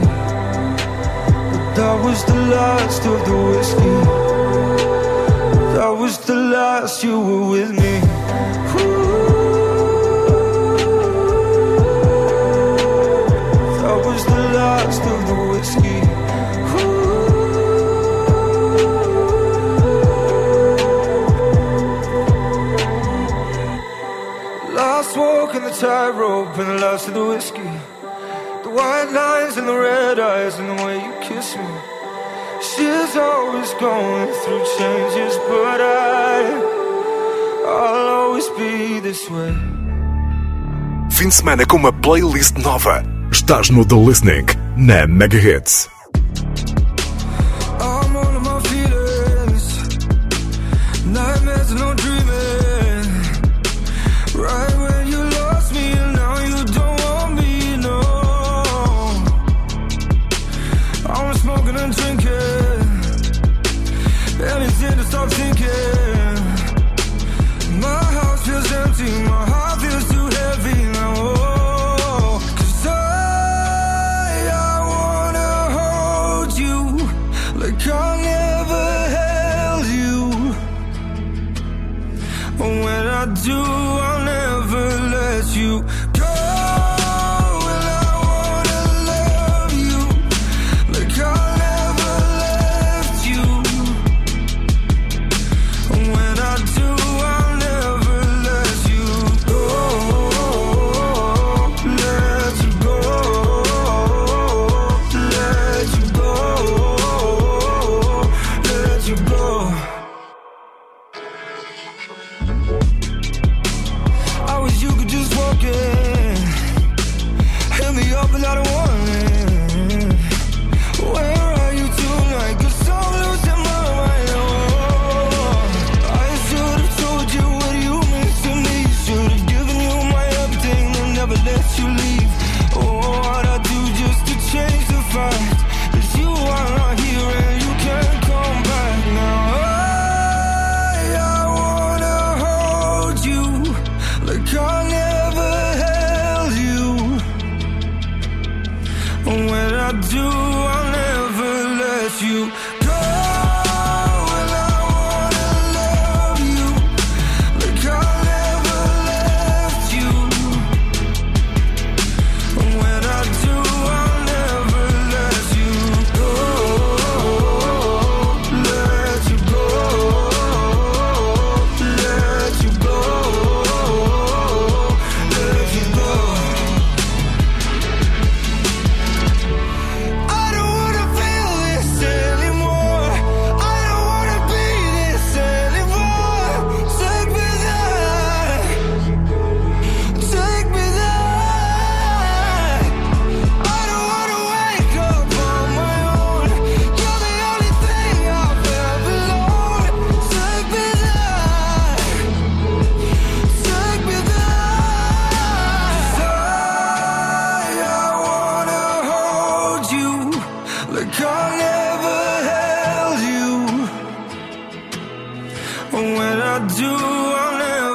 But 1.51 1.75
that 1.77 1.97
was 2.05 2.25
the 2.25 2.37
last 2.57 3.05
of 3.07 3.19
the 3.27 3.37
whiskey. 3.51 4.34
I 5.85 5.91
was 5.91 6.17
the 6.17 6.35
last 6.35 7.05
you 7.05 7.21
were 7.21 7.51
with 7.51 7.71
me. 7.73 8.01
That 13.83 13.99
was 14.07 14.25
the 14.25 14.41
last 14.59 15.03
of 15.13 15.21
the 15.29 15.35
whiskey. 15.53 16.01
Last 24.75 25.17
walk 25.19 25.55
in 25.55 25.65
the 25.65 25.71
tightrope 25.71 26.57
and 26.57 26.69
the 26.71 26.79
last 26.81 27.09
of 27.09 27.15
the 27.15 27.27
whiskey. 27.27 27.61
The 28.63 28.71
white 28.71 29.11
lines 29.13 29.59
and 29.59 29.69
the 29.69 29.77
red 29.77 30.19
eyes 30.19 30.59
and 30.59 30.67
the 30.71 30.83
way 30.83 31.05
you 31.05 31.13
kiss 31.21 31.55
me. 31.59 31.94
was 33.15 33.17
always 33.17 33.75
going 33.75 34.33
through 34.43 34.65
changes, 34.79 35.37
but 35.49 35.81
I, 35.81 36.43
I'll 37.67 38.09
always 38.09 38.49
be 38.51 39.01
this 39.01 39.29
way. 39.31 39.55
Fim 41.11 41.29
de 41.29 41.35
semana 41.35 41.67
com 41.67 41.79
uma 41.79 41.93
playlist 41.93 42.59
nova. 42.59 43.05
Estás 43.31 43.71
no 43.71 43.85
The 43.85 43.95
Listening, 43.95 44.47
na 44.77 45.07
Mega 45.07 45.39
Hits. 45.39 45.94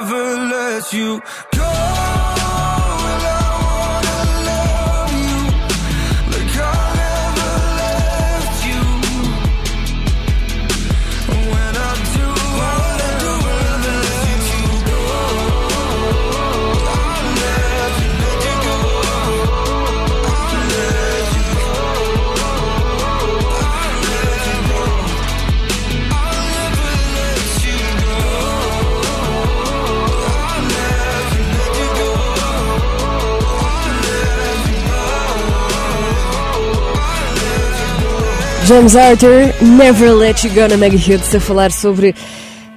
never 0.09 0.47
lets 0.47 0.91
you 0.93 1.21
go. 1.51 1.98
James 38.69 38.95
Arthur, 38.95 39.51
Never 39.65 40.13
Let 40.13 40.43
You 40.43 40.53
Go 40.53 40.67
na 40.67 40.77
Mega 40.77 40.95
Hits, 40.95 41.33
a 41.33 41.39
falar 41.39 41.71
sobre 41.71 42.13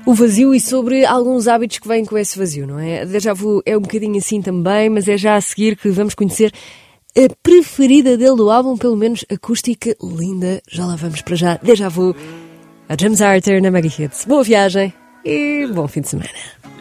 o 0.06 0.14
vazio 0.14 0.54
e 0.54 0.58
sobre 0.58 1.04
alguns 1.04 1.46
hábitos 1.46 1.80
que 1.80 1.86
vêm 1.86 2.02
com 2.02 2.16
esse 2.16 2.38
vazio, 2.38 2.66
não 2.66 2.78
é? 2.78 3.04
Deja 3.04 3.34
Vu 3.34 3.62
é 3.66 3.76
um 3.76 3.82
bocadinho 3.82 4.16
assim 4.16 4.40
também, 4.40 4.88
mas 4.88 5.06
é 5.06 5.18
já 5.18 5.36
a 5.36 5.40
seguir 5.42 5.76
que 5.76 5.90
vamos 5.90 6.14
conhecer 6.14 6.50
a 7.14 7.36
preferida 7.42 8.16
dele 8.16 8.36
do 8.36 8.50
álbum, 8.50 8.74
pelo 8.74 8.96
menos 8.96 9.22
acústica 9.30 9.94
linda. 10.02 10.62
Já 10.66 10.86
lá 10.86 10.96
vamos 10.96 11.20
para 11.20 11.36
já. 11.36 11.60
Deja 11.62 11.90
Vu, 11.90 12.16
a 12.88 12.96
James 12.98 13.20
Arthur 13.20 13.60
na 13.60 13.70
Mega 13.70 13.88
Hits. 13.88 14.24
Boa 14.24 14.42
viagem 14.42 14.94
e 15.24 15.66
bom 15.66 15.86
fim 15.88 16.00
de 16.00 16.08
semana. 16.08 16.28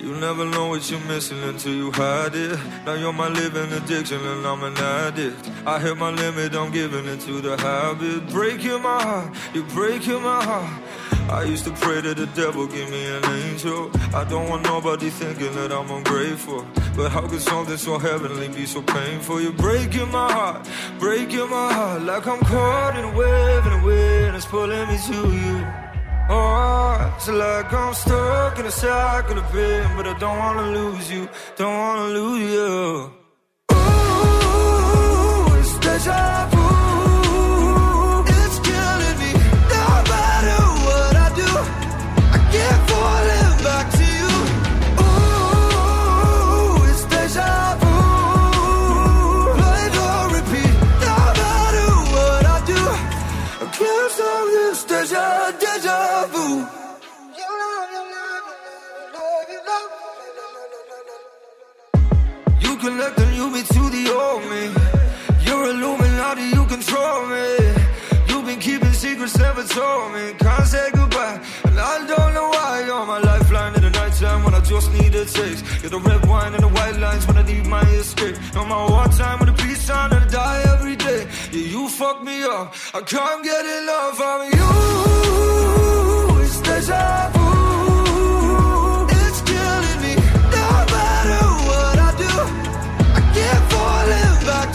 You 0.02 0.16
never 0.16 0.46
know 0.46 0.70
what 0.70 0.90
you're 0.90 1.00
missing 1.02 1.44
until 1.44 1.74
you 1.74 1.92
hide 1.92 2.34
it. 2.34 2.58
Now 2.88 2.96
you're 2.96 3.14
my 3.14 3.28
living 3.28 3.72
addiction 3.72 4.20
and 4.20 4.46
I'm 4.48 4.64
an 4.64 4.76
addict. 4.76 5.48
I 5.64 5.78
hit 5.78 5.96
my 5.96 6.10
limit, 6.10 6.56
I'm 6.56 6.72
giving 6.72 7.06
into 7.06 7.40
the 7.40 7.56
habit. 7.56 8.28
Breaking 8.32 8.82
my 8.82 9.00
heart, 9.04 9.36
you're 9.54 9.64
breaking 9.76 10.24
my 10.24 10.44
heart. 10.44 10.82
I 11.30 11.44
used 11.44 11.66
to 11.66 11.72
pray 11.72 12.02
to 12.02 12.16
the 12.16 12.26
devil, 12.36 12.66
give 12.66 12.90
me 12.90 13.06
an 13.06 13.24
angel. 13.26 13.92
I 14.16 14.24
don't 14.24 14.50
want 14.50 14.64
nobody 14.64 15.12
thinking 15.12 15.54
that 15.54 15.72
I'm 15.72 15.92
ungrateful. 15.92 16.66
But 16.98 17.10
how 17.10 17.28
could 17.28 17.42
something 17.42 17.78
so 17.78 18.00
heavenly 18.00 18.48
be 18.48 18.66
so 18.66 18.82
painful? 18.82 19.40
You're 19.40 19.54
breaking 19.54 20.12
my 20.12 20.32
heart, 20.32 20.68
breaking 21.00 21.48
my 21.50 21.72
heart. 21.72 22.02
Like 22.02 22.26
I'm 22.26 22.40
caught 22.40 22.98
in 22.98 23.06
a 23.06 23.16
wave 23.16 23.66
and 23.68 23.82
a 23.82 23.86
wind 23.86 24.36
is 24.36 24.46
pulling 24.48 24.88
me 24.88 24.98
to 24.98 25.32
you. 25.32 25.91
It's 27.24 27.30
like 27.30 27.72
I'm 27.72 27.94
stuck 27.94 28.58
in 28.58 28.66
a 28.66 28.72
cycle 28.72 29.38
of 29.38 29.46
pain, 29.52 29.86
but 29.96 30.08
I 30.08 30.18
don't 30.18 30.40
wanna 30.40 30.72
lose 30.72 31.12
you, 31.12 31.30
don't 31.56 31.78
wanna 31.78 32.08
lose 32.18 32.52
you. 32.52 33.14
Ooh, 33.74 34.40
it's 35.60 35.78
deja 35.78 36.51
told 69.74 70.14
me. 70.14 70.34
Can't 70.38 70.68
say 70.68 70.90
goodbye, 70.94 71.40
and 71.66 71.80
I 71.80 72.06
don't 72.06 72.34
know 72.34 72.50
why. 72.50 72.84
You're 72.86 73.06
my 73.06 73.20
lifeline 73.20 73.76
in 73.76 73.82
the 73.82 73.90
nighttime 73.90 74.44
when 74.44 74.54
I 74.54 74.62
just 74.62 74.92
need 74.94 75.16
a 75.16 75.26
taste. 75.26 75.64
You're 75.82 75.92
the 75.98 76.00
red 76.00 76.26
wine 76.28 76.54
and 76.54 76.64
the 76.64 76.68
white 76.68 76.98
lines 76.98 77.26
when 77.28 77.38
I 77.38 77.44
need 77.44 77.66
my 77.68 77.84
escape. 78.02 78.36
You're 78.54 78.66
my 78.66 78.90
wartime 78.90 79.40
with 79.40 79.50
a 79.50 79.54
peace 79.54 79.82
sign 79.82 80.12
and 80.12 80.24
I 80.26 80.28
die 80.28 80.62
every 80.74 80.96
day. 80.96 81.28
Yeah, 81.52 81.68
you 81.74 81.88
fuck 81.90 82.24
me 82.24 82.44
up. 82.44 82.74
I 82.94 83.02
can't 83.02 83.44
get 83.44 83.64
enough 83.80 84.20
of 84.32 84.40
you. 84.56 84.70
It's 86.44 86.60
deja 86.68 87.30
vu. 87.34 87.48
It's 89.22 89.40
killing 89.50 90.00
me. 90.06 90.14
No 90.56 90.68
matter 90.96 91.44
what 91.70 91.98
I 92.08 92.12
do, 92.24 92.36
I 93.20 93.22
keep 93.36 93.62
falling 93.72 94.38
back 94.50 94.70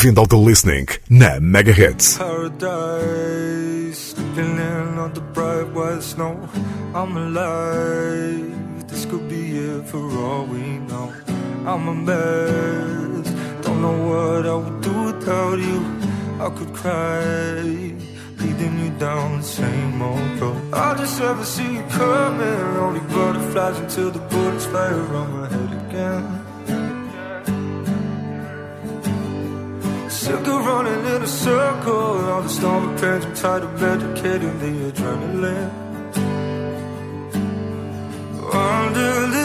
Bem-vindo 0.00 0.20
ao 0.20 0.26
The 0.26 0.36
Listening 0.36 0.86
na 1.10 1.38
Mega 1.40 1.72
Hits. 1.72 2.16
paradise. 2.16 4.14
On 4.96 5.12
the 5.12 5.20
bright 5.34 5.66
white 5.74 6.02
snow. 6.02 6.40
I'm 6.94 7.18
alive. 7.18 8.86
This 8.88 9.04
could 9.04 9.28
be 9.28 9.58
it 9.58 9.86
for 9.90 10.00
all 10.24 10.46
we 10.46 10.78
know. 10.88 11.12
I'm 11.66 11.86
a 11.86 11.94
mess. 11.94 13.28
Don't 13.60 13.82
know 13.82 13.92
what 14.08 14.46
I 14.46 14.54
would 14.54 14.80
do 14.80 15.02
without 15.02 15.58
you. 15.58 15.84
I 16.40 16.48
could 16.48 16.72
cry. 16.72 17.60
Leading 18.40 18.78
you 18.78 18.90
down 18.98 19.40
the 19.40 19.44
same 19.44 20.00
old 20.00 20.40
road. 20.40 20.72
I 20.72 20.94
just 20.94 21.20
never 21.20 21.44
see 21.44 21.74
you 21.74 21.84
coming. 21.90 22.76
Only 22.78 23.00
butterflies 23.00 23.78
until 23.78 24.10
the 24.10 24.20
bullets 24.30 24.64
fly 24.64 24.88
around 24.92 25.30
my 25.34 25.46
head 25.46 25.72
again. 25.90 26.49
Sick 30.20 30.34
of 30.34 30.66
running 30.66 31.06
in 31.14 31.22
a 31.22 31.26
circle. 31.26 32.28
All 32.28 32.42
the 32.42 32.48
stormy 32.50 33.00
pains, 33.00 33.24
I'm 33.24 33.34
tired 33.34 33.62
of 33.62 33.70
medicating 33.80 34.60
the 34.60 34.92
adrenaline. 34.92 35.70
Under 38.52 39.39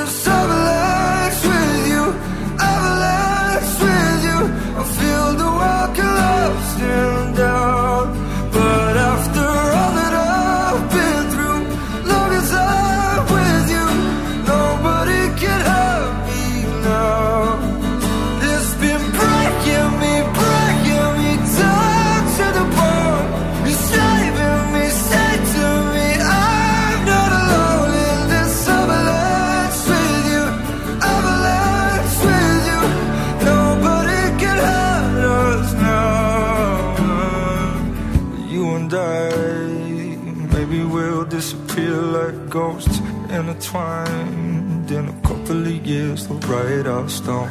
intertwined 43.75 44.91
in 44.91 45.09
a 45.09 45.21
couple 45.21 45.61
of 45.67 45.85
years. 45.85 46.27
They'll 46.27 46.39
write 46.39 46.87
our 46.87 47.09
stone 47.09 47.49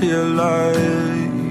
here 0.00 0.24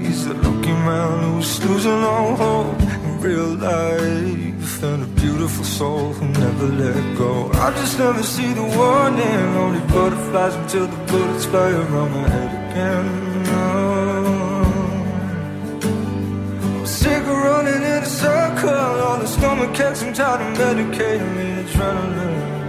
He's 0.04 0.26
a 0.26 0.34
lucky 0.34 0.72
man 0.72 1.34
who's 1.34 1.64
losing 1.64 2.02
all 2.12 2.36
hope 2.36 2.80
in 2.80 3.20
real 3.20 3.54
life. 3.54 4.82
And 4.82 5.02
a 5.02 5.06
beautiful 5.20 5.64
soul 5.64 6.12
who 6.14 6.26
never 6.28 6.66
let 6.66 7.18
go. 7.18 7.50
I 7.52 7.70
just 7.72 7.98
never 7.98 8.22
see 8.22 8.52
the 8.54 8.62
warning. 8.62 9.56
Only 9.64 9.80
butterflies 9.92 10.54
until 10.54 10.86
the 10.86 10.96
bullets 11.06 11.44
fly 11.44 11.70
around 11.70 12.12
my 12.12 12.28
head 12.28 12.52
again. 12.70 13.08
I'm 16.78 16.86
sick 16.86 17.22
of 17.22 17.38
running 17.48 17.82
in 17.94 18.02
a 18.02 18.06
circle. 18.06 18.70
All 18.70 19.18
the 19.18 19.26
stomach 19.26 19.78
aches, 19.78 20.02
I'm 20.02 20.14
tired 20.14 20.40
of 20.40 20.58
medicating 20.58 21.32
me 21.36 21.62
adrenaline. 21.62 22.59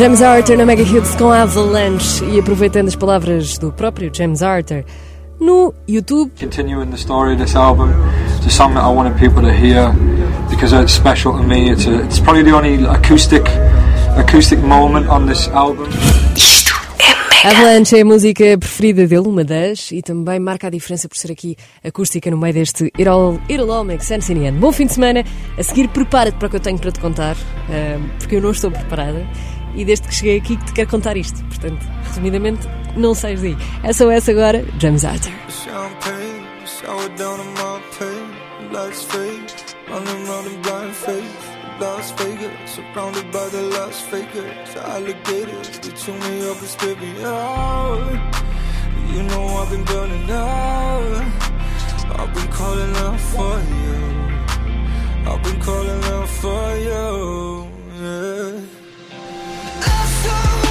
James 0.00 0.22
Arthur 0.22 0.56
na 0.56 0.64
Mega 0.64 0.82
Hits 0.82 1.14
com 1.14 1.30
Avalanche 1.30 2.24
e 2.24 2.40
aproveitando 2.40 2.88
as 2.88 2.96
palavras 2.96 3.58
do 3.58 3.70
próprio 3.70 4.10
James 4.10 4.40
Arthur 4.40 4.82
no 5.38 5.74
YouTube. 5.86 6.30
Continuing 6.40 6.90
the 6.90 6.96
story 6.96 7.34
of 7.34 7.38
this 7.38 7.54
album, 7.54 7.90
it's 8.38 8.46
a 8.46 8.50
song 8.50 8.72
that 8.72 8.82
I 8.82 8.88
wanted 8.90 9.18
people 9.18 9.42
to 9.42 9.52
hear 9.52 9.92
because 10.48 10.72
it's 10.72 10.94
special 10.94 11.36
to 11.36 11.42
me. 11.42 11.70
It's 11.70 11.86
a, 11.86 12.02
it's 12.06 12.18
probably 12.18 12.44
the 12.44 12.56
only 12.56 12.82
acoustic 12.86 13.42
acoustic 14.16 14.60
moment 14.60 15.06
on 15.10 15.26
this 15.26 15.48
album. 15.48 15.90
Avalanche 17.44 17.96
é 17.96 18.00
a 18.00 18.04
música 18.04 18.56
preferida 18.58 19.06
dele, 19.06 19.28
uma 19.28 19.44
das, 19.44 19.92
e 19.92 20.00
também 20.00 20.38
marca 20.38 20.66
a 20.66 20.70
diferença 20.70 21.08
por 21.08 21.16
ser 21.16 21.32
aqui 21.32 21.56
acústica 21.84 22.30
no 22.30 22.38
meio 22.38 22.54
deste 22.54 22.90
Makes 23.86 24.06
Sense 24.06 24.32
in. 24.32 24.52
Bom 24.52 24.72
fim 24.72 24.86
de 24.86 24.94
semana. 24.94 25.24
A 25.58 25.62
seguir, 25.62 25.88
prepara-te 25.88 26.38
para 26.38 26.46
o 26.48 26.50
que 26.50 26.56
eu 26.56 26.60
tenho 26.60 26.78
para 26.78 26.90
te 26.90 27.00
contar, 27.00 27.36
ahm, 27.68 28.08
porque 28.18 28.36
eu 28.36 28.42
não 28.42 28.50
estou 28.50 28.70
preparada. 28.70 29.26
E 29.74 29.84
desde 29.84 30.08
que 30.08 30.14
cheguei 30.14 30.38
aqui 30.38 30.56
que 30.56 30.64
te 30.66 30.72
quero 30.72 30.90
contar 30.90 31.16
isto. 31.16 31.42
Portanto, 31.44 31.86
resumidamente, 32.06 32.68
não 32.96 33.14
sais 33.14 33.40
daí. 33.40 33.56
SOS 33.92 34.28
agora, 34.28 34.64
James 34.78 35.04
Arthur. 35.04 35.32
Las 41.80 42.12
Vegas, 42.12 42.52
surrounded 42.66 43.32
by 43.32 43.48
the 43.48 43.62
Las 43.62 44.02
Vegas. 44.10 44.76
Alligators, 44.76 45.78
they 45.80 45.90
chew 45.92 46.12
me 46.12 46.46
up 46.50 46.58
and 46.58 46.68
spit 46.68 47.00
me 47.00 47.24
out. 47.24 48.20
You 49.14 49.22
know 49.22 49.46
I've 49.56 49.70
been 49.70 49.84
burning 49.84 50.30
out. 50.30 51.24
I've 52.18 52.34
been 52.34 52.48
calling 52.48 52.94
out 52.96 53.18
for 53.18 53.58
you. 53.80 54.00
I've 55.26 55.42
been 55.42 55.60
calling 55.60 56.04
out 56.04 56.28
for 56.28 56.76
you. 56.76 57.66
Yeah. 57.98 58.79
Propeller, 60.22 60.69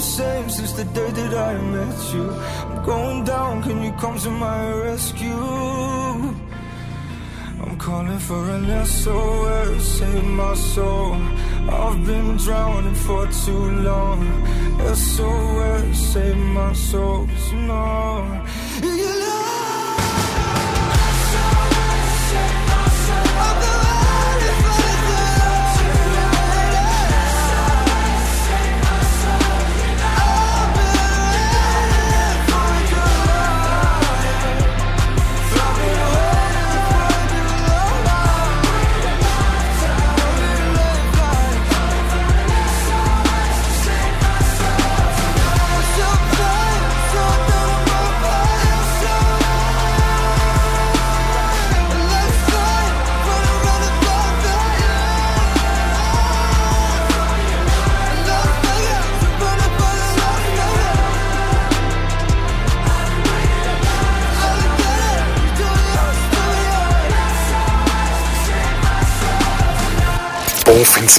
the 0.00 0.06
same 0.06 0.48
since 0.48 0.72
the 0.72 0.84
day 0.98 1.10
that 1.10 1.34
I 1.34 1.52
met 1.76 1.98
you. 2.14 2.26
I'm 2.70 2.82
going 2.84 3.24
down, 3.24 3.62
can 3.62 3.82
you 3.82 3.92
come 4.02 4.16
to 4.26 4.30
my 4.30 4.60
rescue? 4.86 5.44
I'm 7.62 7.76
calling 7.76 8.18
for 8.28 8.42
an 8.56 8.66
SOS, 8.86 9.82
save 9.98 10.24
my 10.24 10.54
soul. 10.54 11.16
I've 11.82 12.00
been 12.06 12.30
drowning 12.38 12.98
for 13.06 13.26
too 13.44 13.64
long. 13.88 14.22
SOS, 14.94 15.98
save 16.12 16.42
my 16.58 16.72
soul. 16.72 17.28
No. 17.52 17.80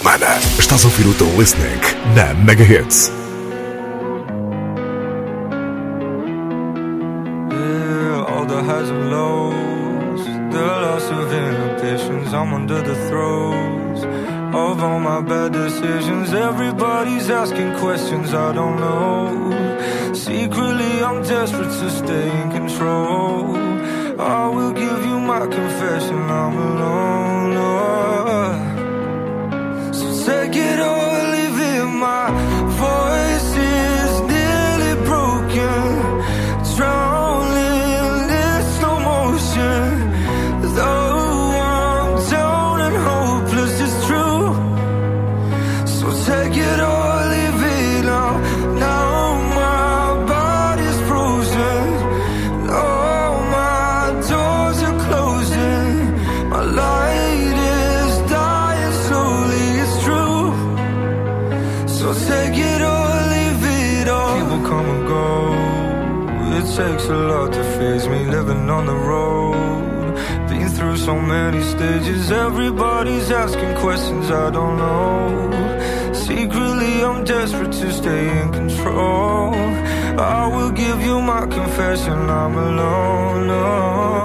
Semana. 0.02 0.36
Estás 0.58 0.84
a 0.84 0.88
ouvir 0.88 1.08
o 1.08 1.14
The 1.14 1.38
Listening 1.38 1.82
na 2.16 2.34
Mega 2.34 2.64
Hits. 2.64 3.12
Yeah, 7.52 8.26
all 8.28 8.46
the 8.46 8.64
highs 8.64 8.90
and 8.90 9.12
lows, 9.12 10.26
the 10.52 10.66
loss 10.84 11.06
of 11.12 11.32
inhibitions. 11.32 12.34
I'm 12.34 12.54
under 12.54 12.82
the 12.82 12.96
throes 13.10 14.04
of 14.54 14.84
all 14.84 15.00
my 15.00 15.22
bad 15.22 15.54
decisions. 15.54 16.34
Everybody's 16.34 17.30
asking 17.30 17.74
questions 17.80 18.34
I 18.34 18.54
don't 18.54 18.78
know. 18.80 20.14
Secretly, 20.14 21.04
I'm 21.04 21.22
desperate 21.24 21.72
to 21.80 21.90
stay 21.90 22.42
in 22.42 22.52
control. 22.52 23.56
I 24.20 24.48
will 24.50 24.74
give 24.74 25.06
you 25.06 25.20
my 25.20 25.46
confession. 25.48 26.20
I'm 26.30 26.58
alone. 26.58 27.41
So 30.54 30.58
take 30.58 31.01
so 71.06 71.20
many 71.20 71.62
stages. 71.64 72.32
Everybody's 72.32 73.32
asking 73.32 73.74
questions 73.78 74.30
I 74.30 74.52
don't 74.52 74.78
know. 74.78 76.14
Secretly, 76.14 77.04
I'm 77.04 77.24
desperate 77.24 77.72
to 77.72 77.92
stay 77.92 78.24
in 78.42 78.52
control. 78.52 79.54
I 80.36 80.48
will 80.56 80.72
give 80.72 81.02
you 81.02 81.20
my 81.20 81.48
confession. 81.48 82.30
I'm 82.30 82.56
alone. 82.56 84.21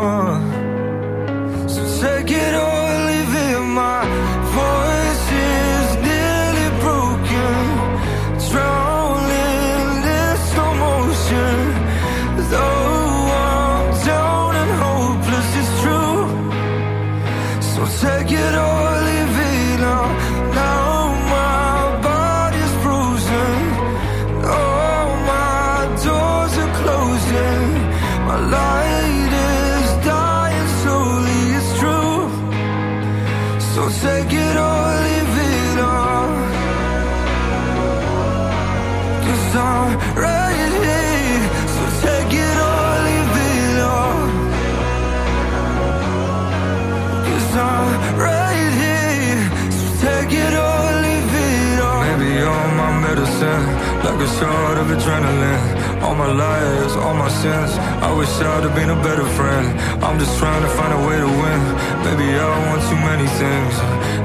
Shot 54.38 54.76
of 54.82 54.86
adrenaline. 54.96 56.02
All 56.02 56.14
my 56.14 56.30
lies, 56.44 56.92
all 57.02 57.14
my 57.14 57.28
sins. 57.28 57.72
I 58.08 58.10
wish 58.18 58.32
I'd 58.52 58.64
have 58.66 58.74
been 58.74 58.90
a 58.90 59.00
better 59.08 59.26
friend. 59.38 59.66
I'm 60.04 60.18
just 60.18 60.38
trying 60.38 60.62
to 60.62 60.72
find 60.78 60.92
a 60.98 61.02
way 61.08 61.16
to 61.24 61.30
win. 61.42 61.60
Maybe 62.06 62.28
I 62.38 62.54
want 62.66 62.80
too 62.90 63.00
many 63.10 63.28
things, 63.42 63.74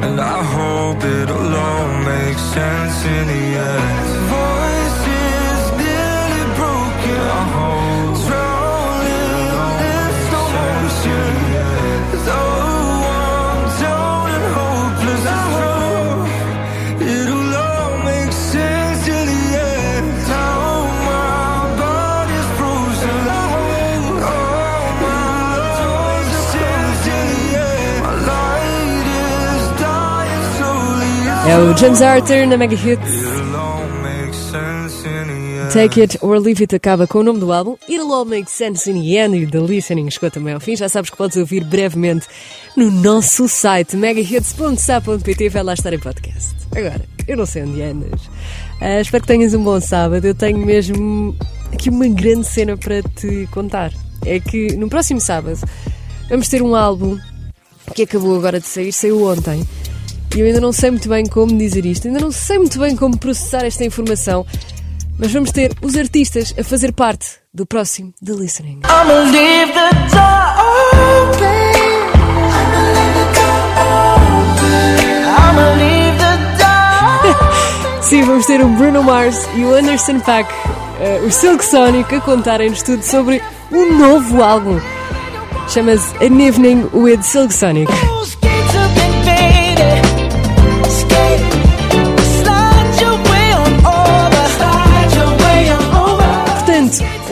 and 0.05 0.16
I 0.20 0.39
hope 0.57 1.01
it'll 1.20 1.55
all 1.68 1.88
make 2.12 2.38
sense 2.55 2.97
in 3.16 3.24
the 3.34 3.43
end. 3.74 4.61
É 31.52 31.58
o 31.58 31.78
James 31.78 32.02
Arthur 32.02 32.47
na 32.47 32.56
Mega 32.56 32.76
Hits. 32.76 33.12
Take 35.74 35.99
It 35.99 36.18
or 36.22 36.39
Leave 36.39 36.64
It 36.64 36.74
acaba 36.74 37.06
com 37.06 37.20
o 37.20 37.24
nome 37.24 37.41
do 37.41 37.52
álbum. 37.52 37.76
It'll 37.89 38.14
All 38.14 38.24
Make 38.24 38.49
Sense 38.49 38.89
in 38.89 38.93
the 38.93 39.18
End 39.18 39.36
e 39.36 39.45
The 39.45 39.60
Listening 39.60 40.10
chegou 40.10 40.32
também 40.32 40.54
ao 40.54 40.62
fim. 40.62 40.78
Já 40.78 40.88
sabes 40.88 41.10
que 41.10 41.18
podes 41.18 41.36
ouvir 41.36 41.66
brevemente 41.66 42.26
no 42.78 42.89
nosso 42.89 43.49
site 43.49 43.97
megahits.sa.pt 43.97 45.49
vai 45.49 45.62
lá 45.62 45.74
estar 45.74 45.91
em 45.91 45.99
podcast. 45.99 46.56
Agora, 46.74 47.02
eu 47.28 47.36
não 47.36 47.45
sei 47.45 47.64
onde 47.64 47.82
andas. 47.82 48.22
Ah, 48.80 49.02
espero 49.02 49.22
que 49.22 49.28
tenhas 49.28 49.54
um 49.54 49.62
bom 49.62 49.82
sábado. 49.82 50.24
Eu 50.24 50.34
tenho 50.34 50.58
mesmo 50.58 51.36
aqui 51.74 51.89
uma 51.89 52.08
grande 52.08 52.47
cena 52.47 52.78
para 52.78 53.04
te 53.04 53.45
contar. 53.52 53.91
É 54.26 54.39
que 54.39 54.78
no 54.78 54.88
próximo 54.88 55.20
sábado 55.20 55.60
vamos 56.30 56.47
ter 56.47 56.62
um 56.62 56.74
álbum 56.74 57.20
que 57.93 58.04
acabou 58.04 58.38
agora 58.38 58.58
de 58.58 58.68
sair, 58.68 58.93
saiu 58.93 59.28
ontem. 59.28 59.68
E 60.36 60.39
eu 60.39 60.45
ainda 60.45 60.61
não 60.61 60.71
sei 60.71 60.91
muito 60.91 61.09
bem 61.09 61.25
como 61.25 61.57
dizer 61.57 61.86
isto, 61.86 62.07
ainda 62.07 62.19
não 62.19 62.32
sei 62.32 62.57
muito 62.57 62.79
bem 62.79 62.95
como 62.95 63.17
processar 63.17 63.65
esta 63.65 63.84
informação, 63.84 64.45
mas 65.19 65.32
vamos 65.34 65.51
ter 65.51 65.73
os 65.82 65.97
artistas 65.97 66.53
a 66.57 66.63
fazer 66.63 66.93
parte 66.93 67.27
do 67.53 67.65
próximo 67.65 68.13
The 68.25 68.32
Listening. 68.32 68.79
Sim, 78.01 78.23
vamos 78.23 78.45
ter 78.45 78.61
o 78.61 78.67
Bruno 78.69 79.03
Mars 79.03 79.47
e 79.55 79.65
o 79.65 79.73
Anderson 79.73 80.19
Paak, 80.21 80.49
eh, 81.01 81.21
o 81.25 81.32
Silk 81.32 81.63
Sonic, 81.63 82.15
a 82.15 82.21
contarem-nos 82.21 82.82
tudo 82.82 83.03
sobre 83.03 83.41
um 83.69 83.97
novo 83.97 84.41
álbum. 84.41 84.79
Chama-se 85.67 86.15
An 86.23 86.41
Evening 86.41 86.89
with 86.93 87.21
Silk 87.21 87.53
Sonic. 87.53 87.91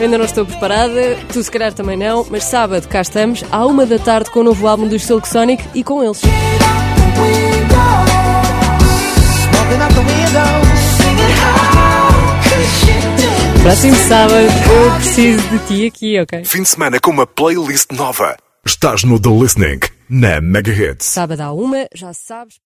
Eu 0.00 0.04
ainda 0.04 0.16
não 0.16 0.24
estou 0.24 0.46
preparada, 0.46 1.18
tu 1.30 1.42
se 1.42 1.50
calhar 1.50 1.74
também 1.74 1.94
não, 1.94 2.26
mas 2.30 2.44
sábado 2.44 2.88
cá 2.88 3.02
estamos, 3.02 3.44
à 3.50 3.66
uma 3.66 3.84
da 3.84 3.98
tarde, 3.98 4.30
com 4.30 4.40
o 4.40 4.44
novo 4.44 4.66
álbum 4.66 4.88
dos 4.88 5.04
Silk 5.04 5.28
Sonic 5.28 5.62
e 5.74 5.84
com 5.84 6.02
eles. 6.02 6.22
Próximo 13.62 13.96
sábado, 13.96 14.46
eu 14.72 14.94
preciso 14.94 15.48
de 15.50 15.58
ti 15.66 15.86
aqui, 15.86 16.20
ok? 16.20 16.44
Fim 16.46 16.62
de 16.62 16.68
semana 16.68 16.98
com 16.98 17.10
uma 17.10 17.26
playlist 17.26 17.90
nova. 17.92 18.38
Estás 18.64 19.04
no 19.04 19.20
The 19.20 19.28
Listening, 19.28 19.80
na 20.08 20.40
Mega 20.40 20.72
Hits. 20.72 21.04
Sábado 21.04 21.42
à 21.42 21.52
uma, 21.52 21.86
já 21.94 22.14
sabes. 22.14 22.60